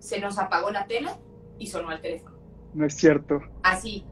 se 0.00 0.18
nos 0.18 0.36
apagó 0.38 0.70
la 0.70 0.86
tele 0.86 1.10
y 1.58 1.68
sonó 1.68 1.92
el 1.92 2.00
teléfono. 2.00 2.36
No 2.74 2.86
es 2.86 2.96
cierto. 2.96 3.40
Así. 3.62 4.04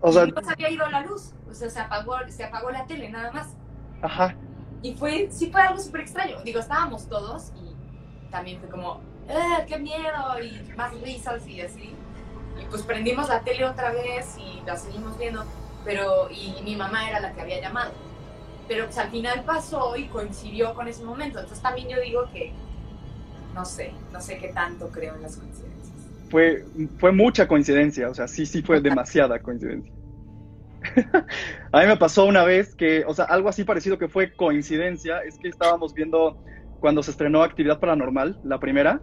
O 0.00 0.10
sea, 0.10 0.24
y 0.24 0.32
no 0.32 0.42
se 0.42 0.52
había 0.52 0.68
ido 0.68 0.90
la 0.90 1.02
luz, 1.02 1.32
o 1.48 1.54
sea, 1.54 1.70
se 1.70 1.78
apagó, 1.78 2.16
se 2.28 2.42
apagó 2.42 2.72
la 2.72 2.86
tele 2.86 3.08
nada 3.08 3.30
más. 3.30 3.56
Ajá. 4.02 4.36
Y 4.82 4.94
fue, 4.94 5.28
sí 5.30 5.50
fue 5.50 5.62
algo 5.62 5.80
súper 5.80 6.02
extraño. 6.02 6.42
Digo, 6.42 6.60
estábamos 6.60 7.08
todos 7.08 7.52
y 7.56 8.30
también 8.30 8.58
fue 8.58 8.68
como, 8.68 9.00
¡eh, 9.28 9.64
qué 9.68 9.78
miedo! 9.78 10.42
Y 10.42 10.72
más 10.76 10.92
risas 11.00 11.46
y 11.46 11.60
así. 11.60 11.94
Y 12.60 12.64
pues 12.68 12.82
prendimos 12.82 13.28
la 13.28 13.40
tele 13.40 13.64
otra 13.64 13.92
vez 13.92 14.36
y 14.38 14.64
la 14.66 14.76
seguimos 14.76 15.16
viendo, 15.18 15.44
pero, 15.84 16.28
y 16.30 16.60
mi 16.64 16.76
mamá 16.76 17.08
era 17.08 17.20
la 17.20 17.32
que 17.32 17.40
había 17.40 17.60
llamado. 17.60 17.92
Pero 18.66 18.86
pues 18.86 18.98
al 18.98 19.10
final 19.10 19.44
pasó 19.44 19.96
y 19.96 20.06
coincidió 20.06 20.74
con 20.74 20.88
ese 20.88 21.04
momento. 21.04 21.38
Entonces 21.38 21.62
también 21.62 21.88
yo 21.88 22.00
digo 22.00 22.28
que, 22.32 22.52
no 23.54 23.64
sé, 23.64 23.92
no 24.12 24.20
sé 24.20 24.38
qué 24.38 24.48
tanto 24.48 24.88
creo 24.88 25.14
en 25.14 25.22
las 25.22 25.36
coincidencias. 25.36 25.92
Fue, 26.28 26.64
fue 26.98 27.12
mucha 27.12 27.46
coincidencia, 27.46 28.08
o 28.08 28.14
sea, 28.14 28.26
sí, 28.26 28.46
sí 28.46 28.62
fue 28.62 28.80
demasiada 28.80 29.38
coincidencia. 29.38 29.92
a 31.72 31.80
mí 31.80 31.86
me 31.86 31.96
pasó 31.96 32.26
una 32.26 32.44
vez 32.44 32.74
que, 32.74 33.04
o 33.06 33.14
sea, 33.14 33.26
algo 33.26 33.48
así 33.48 33.64
parecido 33.64 33.98
que 33.98 34.08
fue 34.08 34.32
coincidencia, 34.32 35.20
es 35.20 35.38
que 35.38 35.48
estábamos 35.48 35.94
viendo 35.94 36.42
cuando 36.80 37.02
se 37.02 37.12
estrenó 37.12 37.42
Actividad 37.42 37.80
Paranormal, 37.80 38.40
la 38.44 38.58
primera. 38.58 39.00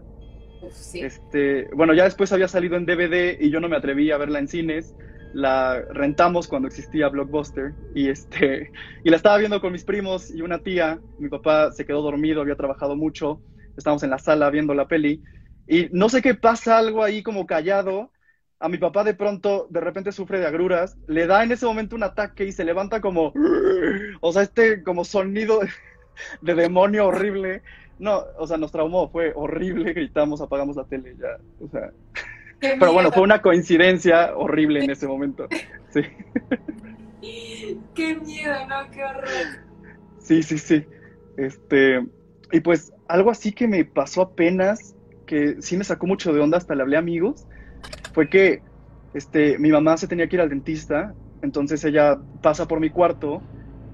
Sí. 0.72 1.00
Este, 1.00 1.70
bueno, 1.74 1.94
ya 1.94 2.04
después 2.04 2.32
había 2.34 2.48
salido 2.48 2.76
en 2.76 2.86
DVD 2.86 3.40
y 3.40 3.50
yo 3.50 3.60
no 3.60 3.70
me 3.70 3.78
atreví 3.78 4.12
a 4.12 4.18
verla 4.18 4.40
en 4.40 4.48
cines. 4.48 4.96
La 5.34 5.82
rentamos 5.92 6.48
cuando 6.48 6.68
existía 6.68 7.08
Blockbuster 7.08 7.74
y 7.94 8.10
este 8.10 8.72
y 9.04 9.10
la 9.10 9.16
estaba 9.16 9.38
viendo 9.38 9.62
con 9.62 9.72
mis 9.72 9.86
primos 9.86 10.34
y 10.34 10.42
una 10.42 10.60
tía. 10.60 11.00
Mi 11.20 11.30
papá 11.30 11.72
se 11.72 11.86
quedó 11.86 12.02
dormido, 12.02 12.42
había 12.42 12.56
trabajado 12.56 12.96
mucho. 12.96 13.42
Estábamos 13.78 14.04
en 14.04 14.10
la 14.10 14.20
sala 14.20 14.50
viendo 14.50 14.74
la 14.74 14.88
peli 14.88 15.22
y 15.68 15.88
no 15.92 16.10
sé 16.10 16.22
qué 16.22 16.34
pasa 16.34 16.80
algo 16.80 17.04
ahí 17.04 17.22
como 17.24 17.46
callado 17.46 18.12
a 18.60 18.68
mi 18.68 18.78
papá 18.78 19.04
de 19.04 19.14
pronto, 19.14 19.68
de 19.70 19.80
repente 19.80 20.12
sufre 20.12 20.40
de 20.40 20.46
agruras, 20.46 20.98
le 21.08 21.28
da 21.28 21.44
en 21.44 21.52
ese 21.52 21.66
momento 21.66 21.96
un 21.96 22.04
ataque 22.04 22.46
y 22.46 22.52
se 22.52 22.66
levanta 22.66 23.00
como, 23.00 23.34
o 24.22 24.34
sea, 24.34 24.42
este 24.42 24.84
como 24.84 25.06
sonido 25.06 25.62
de 26.42 26.56
demonio 26.56 27.08
horrible. 27.08 27.62
No, 28.00 28.24
o 28.38 28.48
sea, 28.48 28.58
nos 28.58 28.72
traumó, 28.72 29.10
fue 29.10 29.34
horrible, 29.36 29.94
gritamos, 29.94 30.42
apagamos 30.42 30.76
la 30.76 30.86
tele, 30.86 31.16
ya, 31.20 31.38
o 31.60 31.68
sea. 31.70 31.92
Qué 32.62 32.76
Pero 32.80 32.94
bueno, 32.94 33.12
fue 33.12 33.24
una 33.24 33.42
coincidencia 33.42 34.36
horrible 34.36 34.84
en 34.84 34.92
ese 34.92 35.08
momento. 35.08 35.48
Sí, 35.92 36.04
Qué 37.96 38.16
miedo, 38.16 38.54
¿no? 38.68 38.92
Qué 38.92 39.04
horror. 39.04 39.28
sí, 40.20 40.44
sí, 40.44 40.60
sí. 40.60 40.86
Este, 41.36 42.06
y 42.52 42.60
pues 42.60 42.94
algo 43.08 43.32
así 43.32 43.52
que 43.52 43.68
me 43.68 43.86
pasó 43.86 44.22
apenas, 44.22 44.96
que 45.26 45.62
sí 45.62 45.78
me 45.78 45.84
sacó 45.84 46.06
mucho 46.06 46.32
de 46.32 46.42
onda, 46.42 46.58
hasta 46.58 46.76
le 46.76 46.84
hablé 46.84 46.98
a 46.98 47.00
amigos, 47.00 47.48
fue 48.20 48.30
que 48.30 48.64
este, 49.14 49.58
mi 49.60 49.72
mamá 49.72 49.98
se 49.98 50.08
tenía 50.08 50.28
que 50.28 50.36
ir 50.38 50.42
al 50.42 50.50
dentista, 50.50 51.16
entonces 51.42 51.84
ella 51.86 52.18
pasa 52.42 52.68
por 52.68 52.80
mi 52.80 52.92
cuarto 52.92 53.46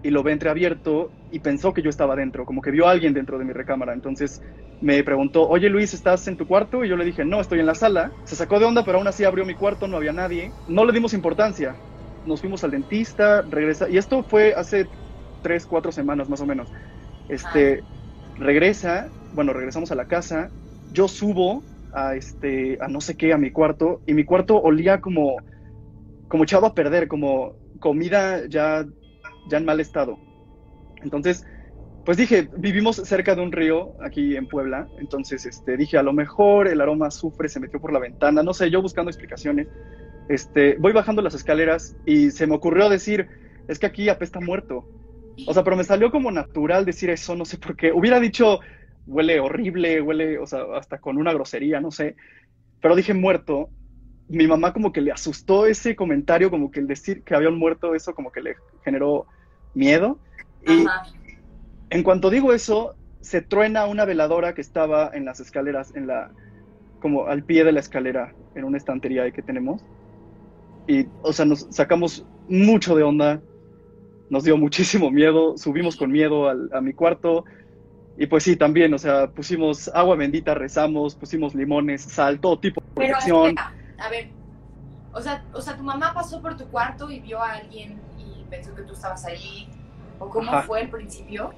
y 0.02 0.10
lo 0.10 0.24
ve 0.24 0.32
entreabierto 0.34 1.16
y 1.30 1.40
pensó 1.40 1.74
que 1.74 1.82
yo 1.84 1.90
estaba 1.90 2.16
dentro, 2.16 2.46
como 2.46 2.62
que 2.62 2.72
vio 2.72 2.88
a 2.88 2.92
alguien 2.92 3.14
dentro 3.14 3.38
de 3.38 3.46
mi 3.46 3.54
recámara. 3.54 3.94
Entonces 3.94 4.42
me 4.80 5.04
preguntó, 5.04 5.48
oye 5.48 5.70
Luis, 5.70 5.94
¿estás 5.94 6.28
en 6.28 6.38
tu 6.38 6.48
cuarto? 6.48 6.84
Y 6.84 6.90
yo 6.90 6.98
le 6.98 7.06
dije, 7.06 7.26
no, 7.26 7.42
estoy 7.42 7.60
en 7.60 7.66
la 7.68 7.76
sala. 7.76 8.16
Se 8.24 8.36
sacó 8.36 8.60
de 8.60 8.66
onda, 8.66 8.84
pero 8.86 8.98
aún 8.98 9.08
así 9.08 9.24
abrió 9.24 9.46
mi 9.46 9.56
cuarto, 9.56 9.88
no 9.88 9.98
había 9.98 10.14
nadie. 10.14 10.56
No 10.66 10.86
le 10.86 10.94
dimos 10.94 11.14
importancia. 11.14 11.80
Nos 12.24 12.42
fuimos 12.42 12.64
al 12.64 12.72
dentista, 12.72 13.44
regresa. 13.48 13.90
Y 13.90 13.98
esto 13.98 14.24
fue 14.24 14.54
hace 14.56 14.90
tres, 15.42 15.66
cuatro 15.68 15.92
semanas 15.92 16.30
más 16.30 16.42
o 16.42 16.46
menos. 16.48 16.72
Este, 17.28 17.86
regresa, 18.36 19.14
bueno, 19.32 19.54
regresamos 19.54 19.92
a 19.92 19.96
la 19.96 20.08
casa. 20.08 20.54
Yo 20.88 21.08
subo 21.08 21.68
a 21.96 22.16
este, 22.16 22.78
a 22.82 22.88
no 22.88 23.02
sé 23.02 23.16
qué, 23.16 23.34
a 23.34 23.38
mi 23.38 23.52
cuarto, 23.52 24.02
y 24.06 24.14
mi 24.14 24.26
cuarto 24.26 24.62
olía 24.62 25.02
como, 25.02 25.38
como 26.28 26.44
echado 26.44 26.66
a 26.66 26.76
perder, 26.76 27.08
como 27.08 27.56
comida 27.80 28.48
ya, 28.48 28.86
ya 29.50 29.58
en 29.58 29.66
mal 29.66 29.80
estado. 29.80 30.18
Entonces, 31.02 31.46
pues 32.04 32.18
dije, 32.18 32.50
vivimos 32.58 32.98
cerca 32.98 33.34
de 33.34 33.42
un 33.42 33.52
río 33.52 33.94
aquí 34.04 34.36
en 34.36 34.48
Puebla, 34.48 34.88
entonces 35.00 35.46
este, 35.46 35.78
dije, 35.78 35.98
a 35.98 36.04
lo 36.04 36.14
mejor 36.14 36.68
el 36.68 36.82
aroma 36.82 37.08
azufre 37.08 37.50
se 37.50 37.60
metió 37.60 37.80
por 37.80 37.92
la 37.92 38.00
ventana, 38.00 38.44
no 38.44 38.54
sé, 38.54 38.70
yo 38.70 38.82
buscando 38.82 39.10
explicaciones, 39.10 39.68
este, 40.30 40.76
voy 40.78 40.94
bajando 40.94 41.22
las 41.22 41.34
escaleras 41.34 41.96
y 42.06 42.32
se 42.32 42.46
me 42.46 42.56
ocurrió 42.56 42.90
decir, 42.90 43.28
es 43.68 43.80
que 43.80 43.88
aquí 43.88 44.10
apesta 44.10 44.40
muerto. 44.40 44.86
O 45.48 45.54
sea, 45.54 45.64
pero 45.64 45.76
me 45.76 45.84
salió 45.84 46.12
como 46.12 46.32
natural 46.32 46.86
decir 46.86 47.10
eso, 47.10 47.36
no 47.36 47.46
sé 47.46 47.58
por 47.58 47.76
qué. 47.76 47.92
Hubiera 47.92 48.20
dicho, 48.20 48.60
huele 49.06 49.40
horrible, 49.40 50.02
huele, 50.02 50.40
o 50.40 50.48
sea, 50.48 50.64
hasta 50.76 51.00
con 51.00 51.18
una 51.18 51.34
grosería, 51.34 51.80
no 51.82 51.92
sé. 51.92 52.16
Pero 52.82 52.96
dije 52.96 53.14
muerto. 53.14 53.72
Mi 54.28 54.48
mamá 54.48 54.74
como 54.74 54.92
que 54.92 55.02
le 55.02 55.12
asustó 55.12 55.68
ese 55.68 55.96
comentario, 55.96 56.50
como 56.50 56.72
que 56.72 56.80
el 56.80 56.88
decir 56.88 57.24
que 57.24 57.36
había 57.36 57.50
un 57.50 57.60
muerto, 57.60 57.94
eso 57.94 58.16
como 58.16 58.32
que 58.32 58.42
le 58.42 58.56
generó 58.84 59.28
miedo. 59.74 60.20
Y 60.62 60.86
Ajá. 60.86 61.04
en 61.92 62.02
cuanto 62.04 62.32
digo 62.32 62.52
eso, 62.52 62.98
se 63.22 63.42
truena 63.42 63.86
una 63.86 64.06
veladora 64.06 64.54
que 64.56 64.62
estaba 64.62 65.12
en 65.14 65.26
las 65.26 65.40
escaleras, 65.40 65.94
en 65.96 66.08
la, 66.08 66.34
como 67.00 67.28
al 67.28 67.44
pie 67.46 67.64
de 67.64 67.72
la 67.72 67.82
escalera, 67.82 68.36
en 68.56 68.64
una 68.64 68.78
estantería 68.78 69.24
ahí 69.24 69.32
que 69.32 69.44
tenemos. 69.44 69.86
Y, 70.88 71.08
o 71.22 71.34
sea, 71.34 71.46
nos 71.46 71.68
sacamos 71.72 72.26
mucho 72.48 72.96
de 72.96 73.04
onda, 73.04 73.44
nos 74.30 74.44
dio 74.44 74.58
muchísimo 74.58 75.12
miedo, 75.12 75.58
subimos 75.58 75.98
con 75.98 76.12
miedo 76.12 76.50
al- 76.50 76.70
a 76.74 76.82
mi 76.82 76.94
cuarto. 76.94 77.46
Y 78.18 78.28
pues 78.28 78.44
sí, 78.44 78.56
también, 78.56 78.94
o 78.94 78.98
sea, 78.98 79.28
pusimos 79.28 79.90
agua 79.94 80.16
bendita, 80.16 80.54
rezamos, 80.54 81.16
pusimos 81.16 81.54
limones, 81.54 82.02
sal, 82.04 82.40
todo 82.40 82.58
tipo 82.60 82.80
de 82.82 82.88
Pero 82.96 83.08
protección. 83.10 83.56
a 83.58 84.10
ver, 84.10 84.30
o 85.12 85.22
sea, 85.22 85.44
o 85.54 85.62
sea, 85.62 85.76
tu 85.76 85.84
mamá 85.84 86.14
pasó 86.14 86.42
por 86.42 86.56
tu 86.56 86.66
cuarto 86.68 87.12
y 87.12 87.20
vio 87.20 87.42
a 87.42 87.54
alguien 87.54 88.00
y 88.18 88.44
pensó 88.50 88.74
que 88.74 88.84
tú 88.84 88.94
estabas 88.94 89.26
allí, 89.26 89.68
o 90.20 90.30
cómo 90.30 90.50
Ajá. 90.52 90.62
fue 90.64 90.82
al 90.82 90.90
principio. 90.90 91.54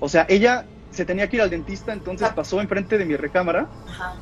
O 0.00 0.08
sea, 0.08 0.26
ella 0.28 0.66
se 0.90 1.06
tenía 1.06 1.28
que 1.28 1.36
ir 1.36 1.42
al 1.42 1.48
dentista, 1.50 1.92
entonces 1.94 2.28
Ah. 2.30 2.34
pasó 2.34 2.60
enfrente 2.60 2.98
de 2.98 3.06
mi 3.06 3.16
recámara 3.16 3.66
Ajá. 3.88 4.14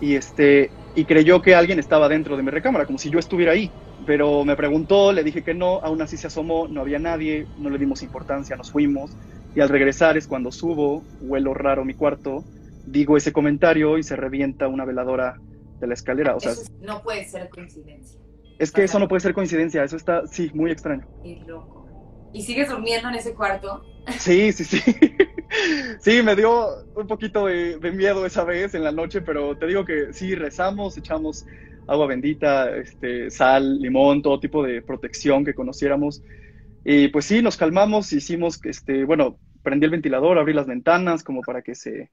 y 0.00 0.16
este 0.16 0.70
y 0.96 1.04
creyó 1.04 1.40
que 1.40 1.54
alguien 1.54 1.78
estaba 1.78 2.08
dentro 2.08 2.36
de 2.36 2.42
mi 2.42 2.50
recámara, 2.50 2.84
como 2.84 2.98
si 2.98 3.10
yo 3.10 3.18
estuviera 3.20 3.52
ahí. 3.52 3.70
Pero 4.06 4.44
me 4.44 4.56
preguntó, 4.56 5.12
le 5.12 5.22
dije 5.22 5.44
que 5.44 5.54
no, 5.54 5.78
aún 5.84 6.02
así 6.02 6.16
se 6.16 6.26
asomó, 6.26 6.66
no 6.68 6.80
había 6.80 6.98
nadie, 6.98 7.46
no 7.58 7.70
le 7.70 7.78
dimos 7.78 8.02
importancia, 8.02 8.56
nos 8.56 8.70
fuimos. 8.72 9.12
Y 9.54 9.60
al 9.60 9.68
regresar 9.68 10.16
es 10.16 10.26
cuando 10.26 10.52
subo, 10.52 11.02
huelo 11.20 11.54
raro 11.54 11.84
mi 11.84 11.94
cuarto, 11.94 12.44
digo 12.86 13.16
ese 13.16 13.32
comentario 13.32 13.98
y 13.98 14.02
se 14.02 14.16
revienta 14.16 14.68
una 14.68 14.84
veladora 14.84 15.36
de 15.80 15.86
la 15.86 15.94
escalera. 15.94 16.36
O 16.36 16.40
sea, 16.40 16.52
Eso 16.52 16.64
no 16.80 17.02
puede 17.02 17.24
ser 17.24 17.48
coincidencia. 17.48 18.20
es 18.58 18.70
que 18.70 18.82
o 18.82 18.84
eso 18.84 18.98
no 18.98 19.08
puede 19.08 19.20
ser 19.20 19.34
coincidencia, 19.34 19.82
eso 19.82 19.96
está, 19.96 20.26
sí, 20.26 20.50
muy 20.54 20.70
extraño. 20.70 21.06
Qué 21.22 21.40
loco. 21.46 21.86
¿Y 22.32 22.42
sigues 22.42 22.68
durmiendo 22.68 23.08
en 23.08 23.16
ese 23.16 23.34
cuarto? 23.34 23.82
Sí, 24.18 24.52
sí, 24.52 24.64
sí. 24.64 24.80
Sí, 25.98 26.22
me 26.22 26.36
dio 26.36 26.84
un 26.94 27.08
poquito 27.08 27.46
de, 27.46 27.76
de 27.78 27.90
miedo 27.90 28.24
esa 28.24 28.44
vez 28.44 28.72
en 28.74 28.84
la 28.84 28.92
noche, 28.92 29.20
pero 29.20 29.56
te 29.58 29.66
digo 29.66 29.84
que 29.84 30.12
sí, 30.12 30.36
rezamos, 30.36 30.96
echamos 30.96 31.44
agua 31.88 32.06
bendita, 32.06 32.70
este, 32.76 33.30
sal, 33.32 33.80
limón, 33.80 34.22
todo 34.22 34.38
tipo 34.38 34.62
de 34.62 34.80
protección 34.80 35.44
que 35.44 35.52
conociéramos. 35.52 36.22
Y 36.84 37.08
pues 37.08 37.26
sí, 37.26 37.42
nos 37.42 37.56
calmamos, 37.56 38.12
hicimos, 38.12 38.58
este, 38.64 39.04
bueno, 39.04 39.38
prendí 39.62 39.84
el 39.84 39.90
ventilador, 39.90 40.38
abrí 40.38 40.52
las 40.52 40.66
ventanas 40.66 41.22
como 41.22 41.42
para 41.42 41.62
que 41.62 41.74
se, 41.74 42.10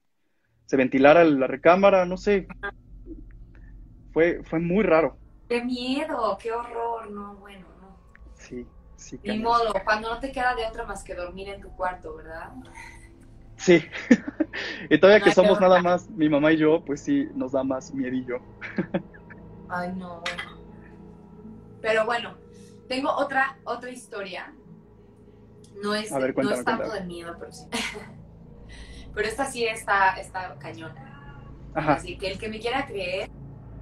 se 0.66 0.76
ventilara 0.76 1.24
la 1.24 1.46
recámara, 1.46 2.04
no 2.04 2.16
sé. 2.16 2.46
Fue, 4.12 4.40
fue 4.44 4.60
muy 4.60 4.84
raro. 4.84 5.18
¡Qué 5.48 5.62
miedo! 5.64 6.36
¡Qué 6.40 6.52
horror! 6.52 7.10
No, 7.10 7.36
bueno, 7.36 7.66
no. 7.80 7.96
Sí, 8.34 8.66
sí. 8.96 9.18
Ni 9.24 9.38
modo, 9.38 9.72
cuando 9.84 10.10
no 10.14 10.20
te 10.20 10.30
queda 10.30 10.54
de 10.54 10.66
otra 10.66 10.84
más 10.84 11.02
que 11.02 11.14
dormir 11.14 11.48
en 11.48 11.60
tu 11.60 11.70
cuarto, 11.70 12.14
¿verdad? 12.16 12.50
Sí. 13.56 13.82
y 14.90 14.98
todavía 14.98 15.24
que 15.24 15.32
somos 15.32 15.60
nada 15.60 15.80
más 15.80 16.08
mi 16.10 16.28
mamá 16.28 16.52
y 16.52 16.58
yo, 16.58 16.84
pues 16.84 17.02
sí, 17.02 17.28
nos 17.34 17.52
da 17.52 17.64
más 17.64 17.92
miedillo. 17.94 18.40
Ay, 19.68 19.92
no, 19.96 20.20
bueno. 20.20 20.58
Pero 21.80 22.04
bueno, 22.04 22.36
tengo 22.88 23.10
otra, 23.10 23.56
otra 23.64 23.90
historia. 23.90 24.54
No 25.82 25.94
es, 25.94 26.12
ver, 26.12 26.28
no 26.28 26.34
cuéntame, 26.34 26.58
es 26.58 26.64
tanto 26.64 26.84
cuéntame. 26.84 27.00
de 27.00 27.06
miedo, 27.06 27.36
pero 27.38 27.52
sí. 27.52 27.64
pero 29.14 29.28
esta 29.28 29.44
sí 29.44 29.64
está, 29.64 30.14
está 30.18 30.54
cañón. 30.58 30.92
Ajá. 31.74 31.94
Así 31.94 32.16
que 32.16 32.32
el 32.32 32.38
que 32.38 32.48
me 32.48 32.58
quiera 32.58 32.86
creer 32.86 33.30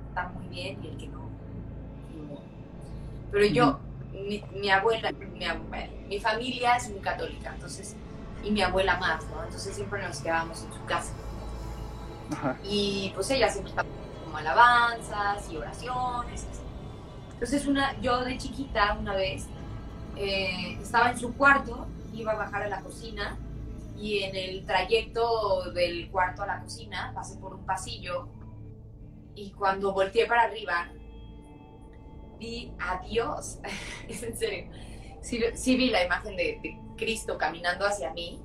está 0.08 0.28
muy 0.28 0.48
bien 0.48 0.82
y 0.84 0.88
el 0.88 0.96
que 0.96 1.08
no. 1.08 1.30
Pero 3.30 3.46
yo, 3.46 3.80
mi, 4.12 4.44
mi 4.52 4.70
abuela, 4.70 5.12
mi, 5.12 5.46
mi 6.08 6.20
familia 6.20 6.76
es 6.76 6.88
muy 6.90 7.00
católica, 7.00 7.52
entonces, 7.54 7.96
y 8.42 8.50
mi 8.50 8.62
abuela 8.62 8.96
más, 8.98 9.24
¿no? 9.26 9.42
Entonces 9.42 9.74
siempre 9.74 10.02
nos 10.02 10.20
quedábamos 10.20 10.62
en 10.62 10.72
su 10.72 10.84
casa. 10.84 11.12
Ajá. 12.32 12.56
Y 12.64 13.12
pues 13.14 13.30
ella 13.30 13.48
siempre 13.48 13.70
estaba 13.70 13.88
como 14.24 14.36
alabanzas 14.36 15.50
y 15.50 15.56
oraciones. 15.56 16.46
así. 16.50 16.62
Entonces 17.34 17.66
una, 17.66 17.98
yo 18.00 18.24
de 18.24 18.38
chiquita 18.38 18.96
una 18.98 19.14
vez 19.14 19.46
eh, 20.16 20.78
estaba 20.80 21.10
en 21.10 21.18
su 21.18 21.34
cuarto, 21.34 21.86
iba 22.14 22.32
a 22.32 22.36
bajar 22.36 22.62
a 22.62 22.68
la 22.68 22.80
cocina 22.80 23.38
y 23.98 24.22
en 24.22 24.34
el 24.34 24.64
trayecto 24.64 25.70
del 25.72 26.10
cuarto 26.10 26.42
a 26.42 26.46
la 26.46 26.60
cocina 26.62 27.12
pasé 27.14 27.38
por 27.38 27.54
un 27.54 27.64
pasillo 27.66 28.28
y 29.34 29.50
cuando 29.52 29.92
volteé 29.92 30.26
para 30.26 30.44
arriba 30.44 30.88
vi 32.38 32.72
a 32.78 33.02
Dios, 33.06 33.58
es 34.08 34.22
en 34.22 34.36
serio, 34.36 34.70
sí, 35.20 35.42
sí 35.54 35.76
vi 35.76 35.90
la 35.90 36.04
imagen 36.04 36.36
de, 36.36 36.78
Cristo 36.96 37.36
caminando 37.36 37.84
hacia 37.84 38.10
mí 38.14 38.40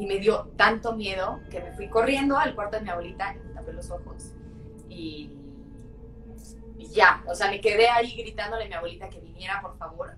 y 0.00 0.06
me 0.06 0.18
dio 0.18 0.48
tanto 0.56 0.96
miedo 0.96 1.38
que 1.48 1.60
me 1.60 1.70
fui 1.74 1.88
corriendo 1.88 2.36
al 2.36 2.56
cuarto 2.56 2.76
de 2.76 2.82
mi 2.82 2.90
abuelita 2.90 3.36
y 3.36 3.38
me 3.38 3.54
tapé 3.54 3.72
los 3.72 3.88
ojos 3.92 4.32
y, 4.88 5.30
y 6.76 6.88
ya, 6.88 7.22
o 7.28 7.36
sea, 7.36 7.48
me 7.52 7.60
quedé 7.60 7.88
ahí 7.88 8.16
gritándole 8.16 8.64
a 8.64 8.66
mi 8.68 8.74
abuelita 8.74 9.08
que 9.08 9.20
viniera 9.20 9.62
por 9.62 9.78
favor 9.78 10.16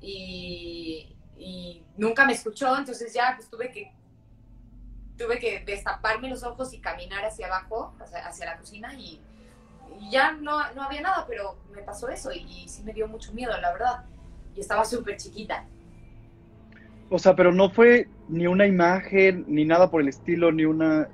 y, 0.00 1.16
y 1.36 1.84
nunca 1.96 2.26
me 2.26 2.32
escuchó, 2.32 2.76
entonces 2.76 3.12
ya 3.12 3.34
pues 3.36 3.48
tuve 3.48 3.70
que 3.70 3.92
tuve 5.16 5.38
que 5.38 5.64
destaparme 5.64 6.30
los 6.30 6.44
ojos 6.44 6.72
y 6.72 6.80
caminar 6.80 7.24
hacia 7.24 7.46
abajo, 7.46 7.94
hacia, 8.00 8.26
hacia 8.26 8.46
la 8.46 8.56
cocina 8.56 8.94
y, 8.94 9.20
y 10.00 10.10
ya 10.10 10.32
no, 10.32 10.72
no 10.74 10.82
había 10.82 11.00
nada, 11.00 11.26
pero 11.26 11.58
me 11.74 11.82
pasó 11.82 12.08
eso 12.08 12.30
y, 12.32 12.38
y 12.38 12.68
sí 12.68 12.82
me 12.84 12.92
dio 12.92 13.08
mucho 13.08 13.32
miedo, 13.32 13.58
la 13.60 13.72
verdad. 13.72 14.04
Y 14.54 14.60
estaba 14.60 14.84
súper 14.84 15.16
chiquita. 15.16 15.66
O 17.10 17.18
sea, 17.18 17.34
pero 17.34 17.52
no 17.52 17.70
fue 17.70 18.08
ni 18.28 18.46
una 18.46 18.66
imagen, 18.66 19.44
ni 19.48 19.64
nada 19.64 19.90
por 19.90 20.02
el 20.02 20.08
estilo, 20.08 20.52
ni 20.52 20.64
una... 20.64 21.08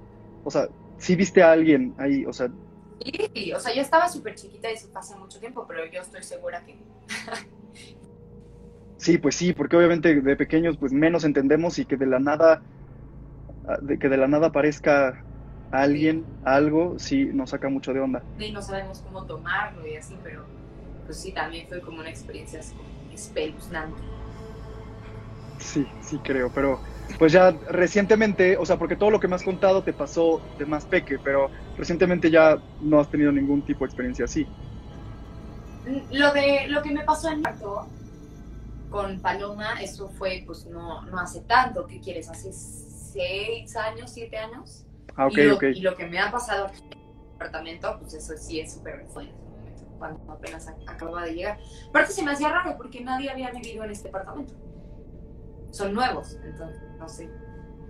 O 0.45 0.51
sea, 0.51 0.69
sí 0.99 1.17
viste 1.17 1.43
a 1.43 1.53
alguien 1.53 1.95
ahí, 1.99 2.27
o 2.27 2.33
sea, 2.33 2.51
Sí, 3.35 3.53
o 3.53 3.61
sea, 3.61 3.75
yo 3.75 3.83
estaba 3.83 4.09
súper 4.09 4.35
chiquita 4.35 4.71
y 4.71 4.75
eso 4.75 4.89
hace 4.95 5.15
mucho 5.17 5.39
tiempo, 5.39 5.67
pero 5.67 5.85
yo 5.87 6.01
estoy 6.01 6.23
segura 6.23 6.65
que... 6.65 6.79
sí, 9.05 9.19
pues 9.19 9.35
sí, 9.37 9.53
porque 9.53 9.77
obviamente 9.77 10.21
de 10.21 10.37
pequeños 10.37 10.79
pues 10.79 10.93
menos 10.93 11.25
entendemos 11.25 11.79
y 11.79 11.85
que 11.85 11.97
de 11.97 12.07
la 12.07 12.19
nada, 12.19 12.63
ah, 13.69 13.79
de 13.83 13.99
que 13.99 14.09
de 14.09 14.17
la 14.17 14.27
nada 14.27 14.47
aparezca 14.47 15.23
alguien, 15.71 16.25
algo, 16.43 16.99
sí 16.99 17.27
nos 17.27 17.51
saca 17.51 17.69
mucho 17.69 17.93
de 17.93 18.01
onda. 18.01 18.23
y 18.39 18.51
no 18.51 18.63
sabemos 18.63 19.01
cómo 19.01 19.25
tomarlo 19.25 19.87
y 19.87 19.97
así, 19.97 20.15
pero 20.23 20.43
pues 21.05 21.19
sí, 21.19 21.33
también 21.33 21.69
fue 21.69 21.81
como 21.83 22.01
una 22.01 22.09
experiencia 22.09 22.61
así 22.61 22.75
espeluznante. 23.13 24.01
Sí, 25.59 25.87
sí 26.03 26.19
creo, 26.25 26.51
pero 26.55 26.81
pues 27.19 27.33
ya 27.33 27.51
recientemente, 27.71 28.57
o 28.57 28.65
sea, 28.65 28.79
porque 28.79 28.97
todo 28.97 29.11
lo 29.11 29.21
que 29.21 29.29
me 29.29 29.35
has 29.35 29.43
contado 29.43 29.83
te 29.83 29.93
pasó 29.93 30.41
de 30.59 30.65
más 30.65 30.87
peque, 30.87 31.19
pero 31.23 31.51
recientemente 31.77 32.31
ya 32.31 32.59
no 32.81 33.01
has 33.01 33.11
tenido 33.11 33.31
ningún 33.33 33.63
tipo 33.63 33.85
de 33.85 33.89
experiencia 33.89 34.25
así. 34.25 34.47
Lo 36.13 36.33
de 36.33 36.69
lo 36.69 36.83
que 36.83 36.91
me 36.91 37.05
pasó 37.05 37.31
en 37.31 37.43
Marto 37.43 37.87
con 38.95 39.21
Paloma, 39.21 39.83
eso 39.83 40.09
fue 40.09 40.45
pues 40.47 40.67
no, 40.67 41.03
no 41.07 41.19
hace 41.19 41.41
tanto, 41.41 41.85
¿qué 41.85 42.01
quieres? 42.01 42.29
Hace 42.29 42.53
seis 42.53 43.75
años, 43.75 44.13
siete 44.13 44.39
años. 44.39 44.87
Ah, 45.17 45.27
ok, 45.27 45.39
y, 45.39 45.43
lo, 45.43 45.55
ok. 45.55 45.65
y 45.73 45.81
lo 45.81 45.97
que 45.97 46.07
me 46.07 46.21
ha 46.21 46.31
pasado 46.31 46.67
aquí 46.67 46.79
en 46.93 46.99
el 46.99 47.33
departamento, 47.33 47.99
pues 47.99 48.15
eso 48.15 48.35
sí 48.37 48.61
es 48.61 48.73
súper 48.73 49.05
fue 49.09 49.25
en 49.25 49.31
ese 49.31 49.43
momento, 49.49 49.83
cuando 49.99 50.21
apenas 50.29 50.69
ac- 50.69 50.77
acababa 50.87 51.25
de 51.25 51.35
llegar. 51.35 51.59
Aparte 51.89 52.13
se 52.13 52.23
me 52.23 52.31
hacía 52.31 52.51
raro 52.51 52.77
porque 52.77 53.01
nadie 53.01 53.31
había 53.31 53.51
vivido 53.51 53.83
en 53.83 53.91
este 53.91 54.09
departamento. 54.09 54.55
Son 55.73 55.93
nuevos, 55.93 56.39
entonces, 56.45 56.81
no 57.01 57.09
sé, 57.09 57.29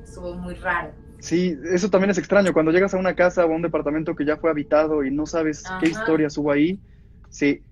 estuvo 0.03 0.35
muy 0.37 0.55
raro. 0.55 0.95
Sí, 1.19 1.57
eso 1.73 1.89
también 1.89 2.11
es 2.11 2.19
extraño, 2.19 2.53
cuando 2.53 2.71
llegas 2.73 2.93
a 2.93 2.99
una 2.99 3.15
casa 3.15 3.47
o 3.47 3.53
a 3.53 3.57
un 3.57 3.63
departamento 3.63 4.15
que 4.15 4.27
ya 4.27 4.37
fue 4.37 4.51
habitado 4.51 5.05
y 5.05 5.11
no 5.11 5.25
sabes 5.27 5.65
Ajá. 5.65 5.79
qué 5.79 5.87
historias 5.89 6.37
hubo 6.37 6.53
ahí, 6.53 6.83
sí, 7.31 7.65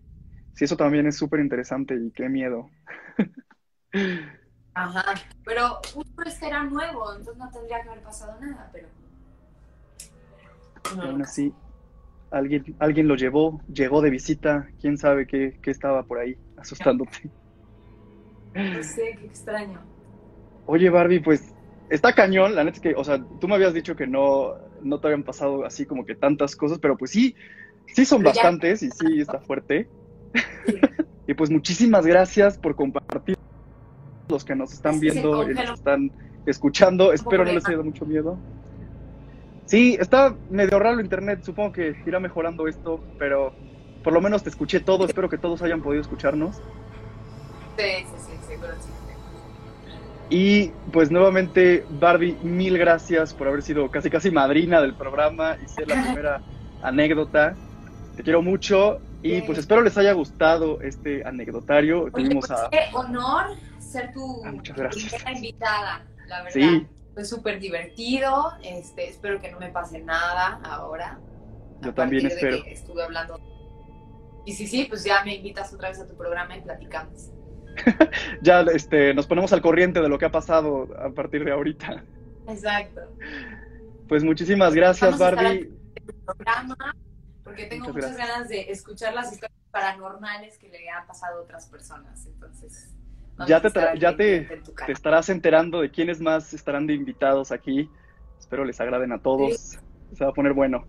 sí, 0.55 0.65
eso 0.65 0.77
también 0.77 1.07
es 1.07 1.17
súper 1.17 1.41
interesante 1.41 1.95
y 1.95 2.11
qué 2.13 2.29
miedo. 2.29 2.71
Ajá, 4.75 5.05
pero 5.45 5.81
justo 5.93 6.23
este 6.25 6.47
era 6.47 6.65
nuevo, 6.65 7.11
entonces 7.13 7.37
no 7.37 7.51
tendría 7.51 7.83
que 7.83 7.89
haber 7.91 8.03
pasado 8.03 8.41
nada, 8.41 8.71
pero... 8.73 8.89
No, 10.97 11.03
Aún 11.03 11.23
así, 11.23 11.53
alguien, 12.31 12.65
alguien 12.79 13.07
lo 13.09 13.15
llevó, 13.17 13.61
llegó 13.69 14.01
de 14.01 14.11
visita, 14.11 14.69
quién 14.81 14.97
sabe 14.97 15.27
qué, 15.27 15.59
qué 15.63 15.71
estaba 15.71 16.03
por 16.05 16.19
ahí 16.19 16.37
asustándote. 16.57 17.33
no 18.55 18.83
sé, 18.83 19.17
qué 19.21 19.27
extraño. 19.27 19.81
Oye, 20.67 20.91
Barbie, 20.91 21.21
pues 21.21 21.43
está 21.91 22.15
cañón, 22.15 22.55
la 22.55 22.65
neta 22.65 22.77
es 22.77 22.83
que, 22.83 22.95
o 22.95 23.05
sea, 23.05 23.21
tú 23.41 23.49
me 23.49 23.55
habías 23.57 23.75
dicho 23.75 23.95
que 23.95 24.07
no, 24.07 24.55
no 24.83 25.01
te 25.01 25.09
habían 25.09 25.25
pasado 25.25 25.65
así 25.65 25.87
como 25.87 26.05
que 26.05 26.15
tantas 26.15 26.57
cosas, 26.57 26.79
pero 26.79 26.97
pues 26.97 27.11
sí, 27.11 27.35
sí 27.87 28.05
son 28.05 28.23
Pero 28.23 28.35
ya- 28.35 28.43
bastantes 28.43 28.83
y 28.83 28.91
sí 28.91 29.05
está 29.21 29.41
fuerte. 29.41 29.91
Y 31.27 31.35
pues 31.35 31.51
muchísimas 31.51 32.05
gracias 32.05 32.59
por 32.59 32.75
compartir 32.75 33.39
los 34.29 34.45
que 34.45 34.55
nos 34.55 34.73
están 34.73 34.99
viendo 34.99 35.49
y 35.49 35.55
nos 35.55 35.79
están 35.79 36.11
escuchando. 36.47 37.13
Espero 37.13 37.45
no 37.45 37.53
les 37.53 37.65
haya 37.65 37.77
dado 37.77 37.85
mucho 37.85 38.05
miedo. 38.05 38.37
Sí, 39.67 39.97
está 40.01 40.35
medio 40.51 40.79
raro 40.79 40.99
el 40.99 41.05
internet, 41.05 41.41
supongo 41.45 41.73
que 41.73 41.95
irá 42.05 42.19
mejorando 42.19 42.67
esto, 42.67 43.01
pero 43.19 43.55
por 44.03 44.13
lo 44.13 44.21
menos 44.21 44.43
te 44.43 44.51
escuché 44.51 44.81
todo, 44.81 45.07
espero 45.07 45.29
que 45.29 45.39
todos 45.39 45.63
hayan 45.63 45.81
podido 45.81 46.03
escucharnos. 46.03 46.57
Sí, 46.57 47.85
sí, 48.01 48.05
sí, 48.19 48.33
seguro 48.49 48.73
sí. 48.81 48.89
Y 50.29 50.73
pues 50.93 51.11
nuevamente, 51.11 51.85
Barbie, 52.01 52.37
mil 52.43 52.79
gracias 52.79 53.33
por 53.33 53.49
haber 53.49 53.63
sido 53.63 53.91
casi 53.91 54.11
casi 54.11 54.31
madrina 54.31 54.81
del 54.81 54.95
programa 54.95 55.57
y 55.63 55.69
ser 55.69 55.89
la 55.89 56.03
primera 56.05 56.43
anécdota. 56.83 57.55
Te 58.17 58.23
quiero 58.23 58.43
mucho 58.43 58.99
y 59.23 59.43
pues 59.43 59.59
espero 59.59 59.83
les 59.83 59.97
haya 59.97 60.13
gustado 60.13 60.81
este 60.81 61.25
anecdotario. 61.25 62.03
Oye, 62.03 62.11
Tuvimos 62.13 62.47
pues 62.49 62.61
a... 62.61 62.69
qué 62.71 62.81
honor 62.93 63.47
ser 63.79 64.13
tu 64.13 64.43
Ah, 64.45 64.53
muchas 64.53 64.77
gracias. 64.77 65.13
primera 65.13 65.33
invitada, 65.33 66.05
la 66.27 66.43
verdad. 66.43 66.53
Sí. 66.53 66.87
Fue 67.15 67.25
súper 67.25 67.61
divertido, 67.61 68.53
este, 68.65 69.09
espero 69.09 69.41
que 69.41 69.51
no 69.53 69.59
me 69.59 69.69
pase 69.69 70.01
nada 70.01 70.61
ahora. 70.65 71.21
Yo 71.83 71.91
a 71.91 71.95
también 71.95 72.23
de 72.23 72.29
espero. 72.35 72.63
que 72.65 72.73
estuve 72.73 73.03
hablando. 73.03 73.39
Y 74.47 74.55
sí, 74.55 74.67
sí, 74.67 74.87
pues 74.89 75.05
ya 75.05 75.23
me 75.25 75.37
invitas 75.37 75.73
otra 75.75 75.91
vez 75.91 76.01
a 76.01 76.07
tu 76.07 76.17
programa 76.17 76.57
y 76.57 76.61
platicamos. 76.63 77.31
Ya 78.43 78.61
este, 78.63 79.15
nos 79.15 79.27
ponemos 79.27 79.53
al 79.53 79.63
corriente 79.63 80.01
de 80.01 80.09
lo 80.09 80.19
que 80.19 80.25
ha 80.27 80.31
pasado 80.33 80.89
a 80.99 81.11
partir 81.11 81.45
de 81.45 81.53
ahorita. 81.53 82.03
Exacto. 82.49 83.01
Pues 84.09 84.25
muchísimas 84.25 84.75
gracias, 84.75 85.19
Vamos 85.19 85.23
a 85.23 85.29
estar 85.31 85.45
Barbie. 85.45 85.71
Programa, 86.27 86.97
porque 87.53 87.67
tengo 87.67 87.93
Muchas 87.93 88.17
ganas 88.17 88.49
de 88.49 88.71
escuchar 88.71 89.15
las 89.15 89.33
historias 89.33 89.59
paranormales 89.71 90.59
que 90.59 90.69
le 90.69 90.89
han 90.89 91.07
pasado 91.07 91.39
a 91.39 91.43
otras 91.43 91.67
personas. 91.67 92.27
Entonces, 92.27 92.91
Ya 93.47 93.61
te 93.61 93.71
ya 93.99 94.17
te- 94.17 94.63
Te 94.87 94.93
estarás 94.93 95.29
enterando 95.29 95.81
de 95.81 95.91
quiénes 95.91 96.21
más 96.21 96.53
estarán 96.55 96.87
de 96.87 96.95
invitados 96.95 97.53
aquí. 97.53 97.89
Espero 98.39 98.65
les 98.65 98.81
agraden 98.81 99.13
a 99.13 99.19
todos. 99.23 99.79
Se 100.15 100.25
va 100.25 100.31
a 100.31 100.35
poner 100.35 100.53
bueno. 100.53 100.85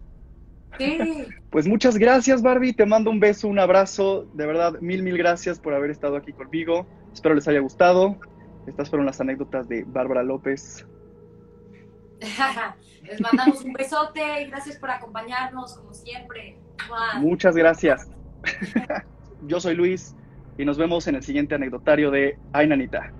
Sí. 0.77 0.97
Pues 1.51 1.67
muchas 1.67 1.97
gracias, 1.97 2.41
Barbie. 2.41 2.73
Te 2.73 2.85
mando 2.85 3.11
un 3.11 3.19
beso, 3.19 3.47
un 3.47 3.59
abrazo. 3.59 4.25
De 4.33 4.47
verdad, 4.47 4.79
mil, 4.81 5.03
mil 5.03 5.17
gracias 5.19 5.59
por 5.59 5.73
haber 5.75 5.91
estado 5.91 6.15
aquí 6.17 6.33
conmigo. 6.33 6.87
Espero 7.13 7.35
les 7.35 7.47
haya 7.47 7.59
gustado. 7.59 8.17
Estas 8.65 8.89
fueron 8.89 9.05
las 9.05 9.21
anécdotas 9.21 9.67
de 9.69 9.83
Bárbara 9.83 10.23
López. 10.23 10.85
Les 13.03 13.19
mandamos 13.19 13.63
un 13.63 13.73
besote 13.73 14.41
y 14.41 14.47
gracias 14.47 14.77
por 14.77 14.89
acompañarnos 14.91 15.75
como 15.75 15.93
siempre. 15.93 16.57
Muchas 17.17 17.55
gracias. 17.55 18.07
Yo 19.47 19.59
soy 19.59 19.75
Luis 19.75 20.15
y 20.57 20.65
nos 20.65 20.77
vemos 20.77 21.07
en 21.07 21.15
el 21.15 21.23
siguiente 21.23 21.55
anecdotario 21.55 22.11
de 22.11 22.37
Ay, 22.53 22.67
Nanita. 22.67 23.11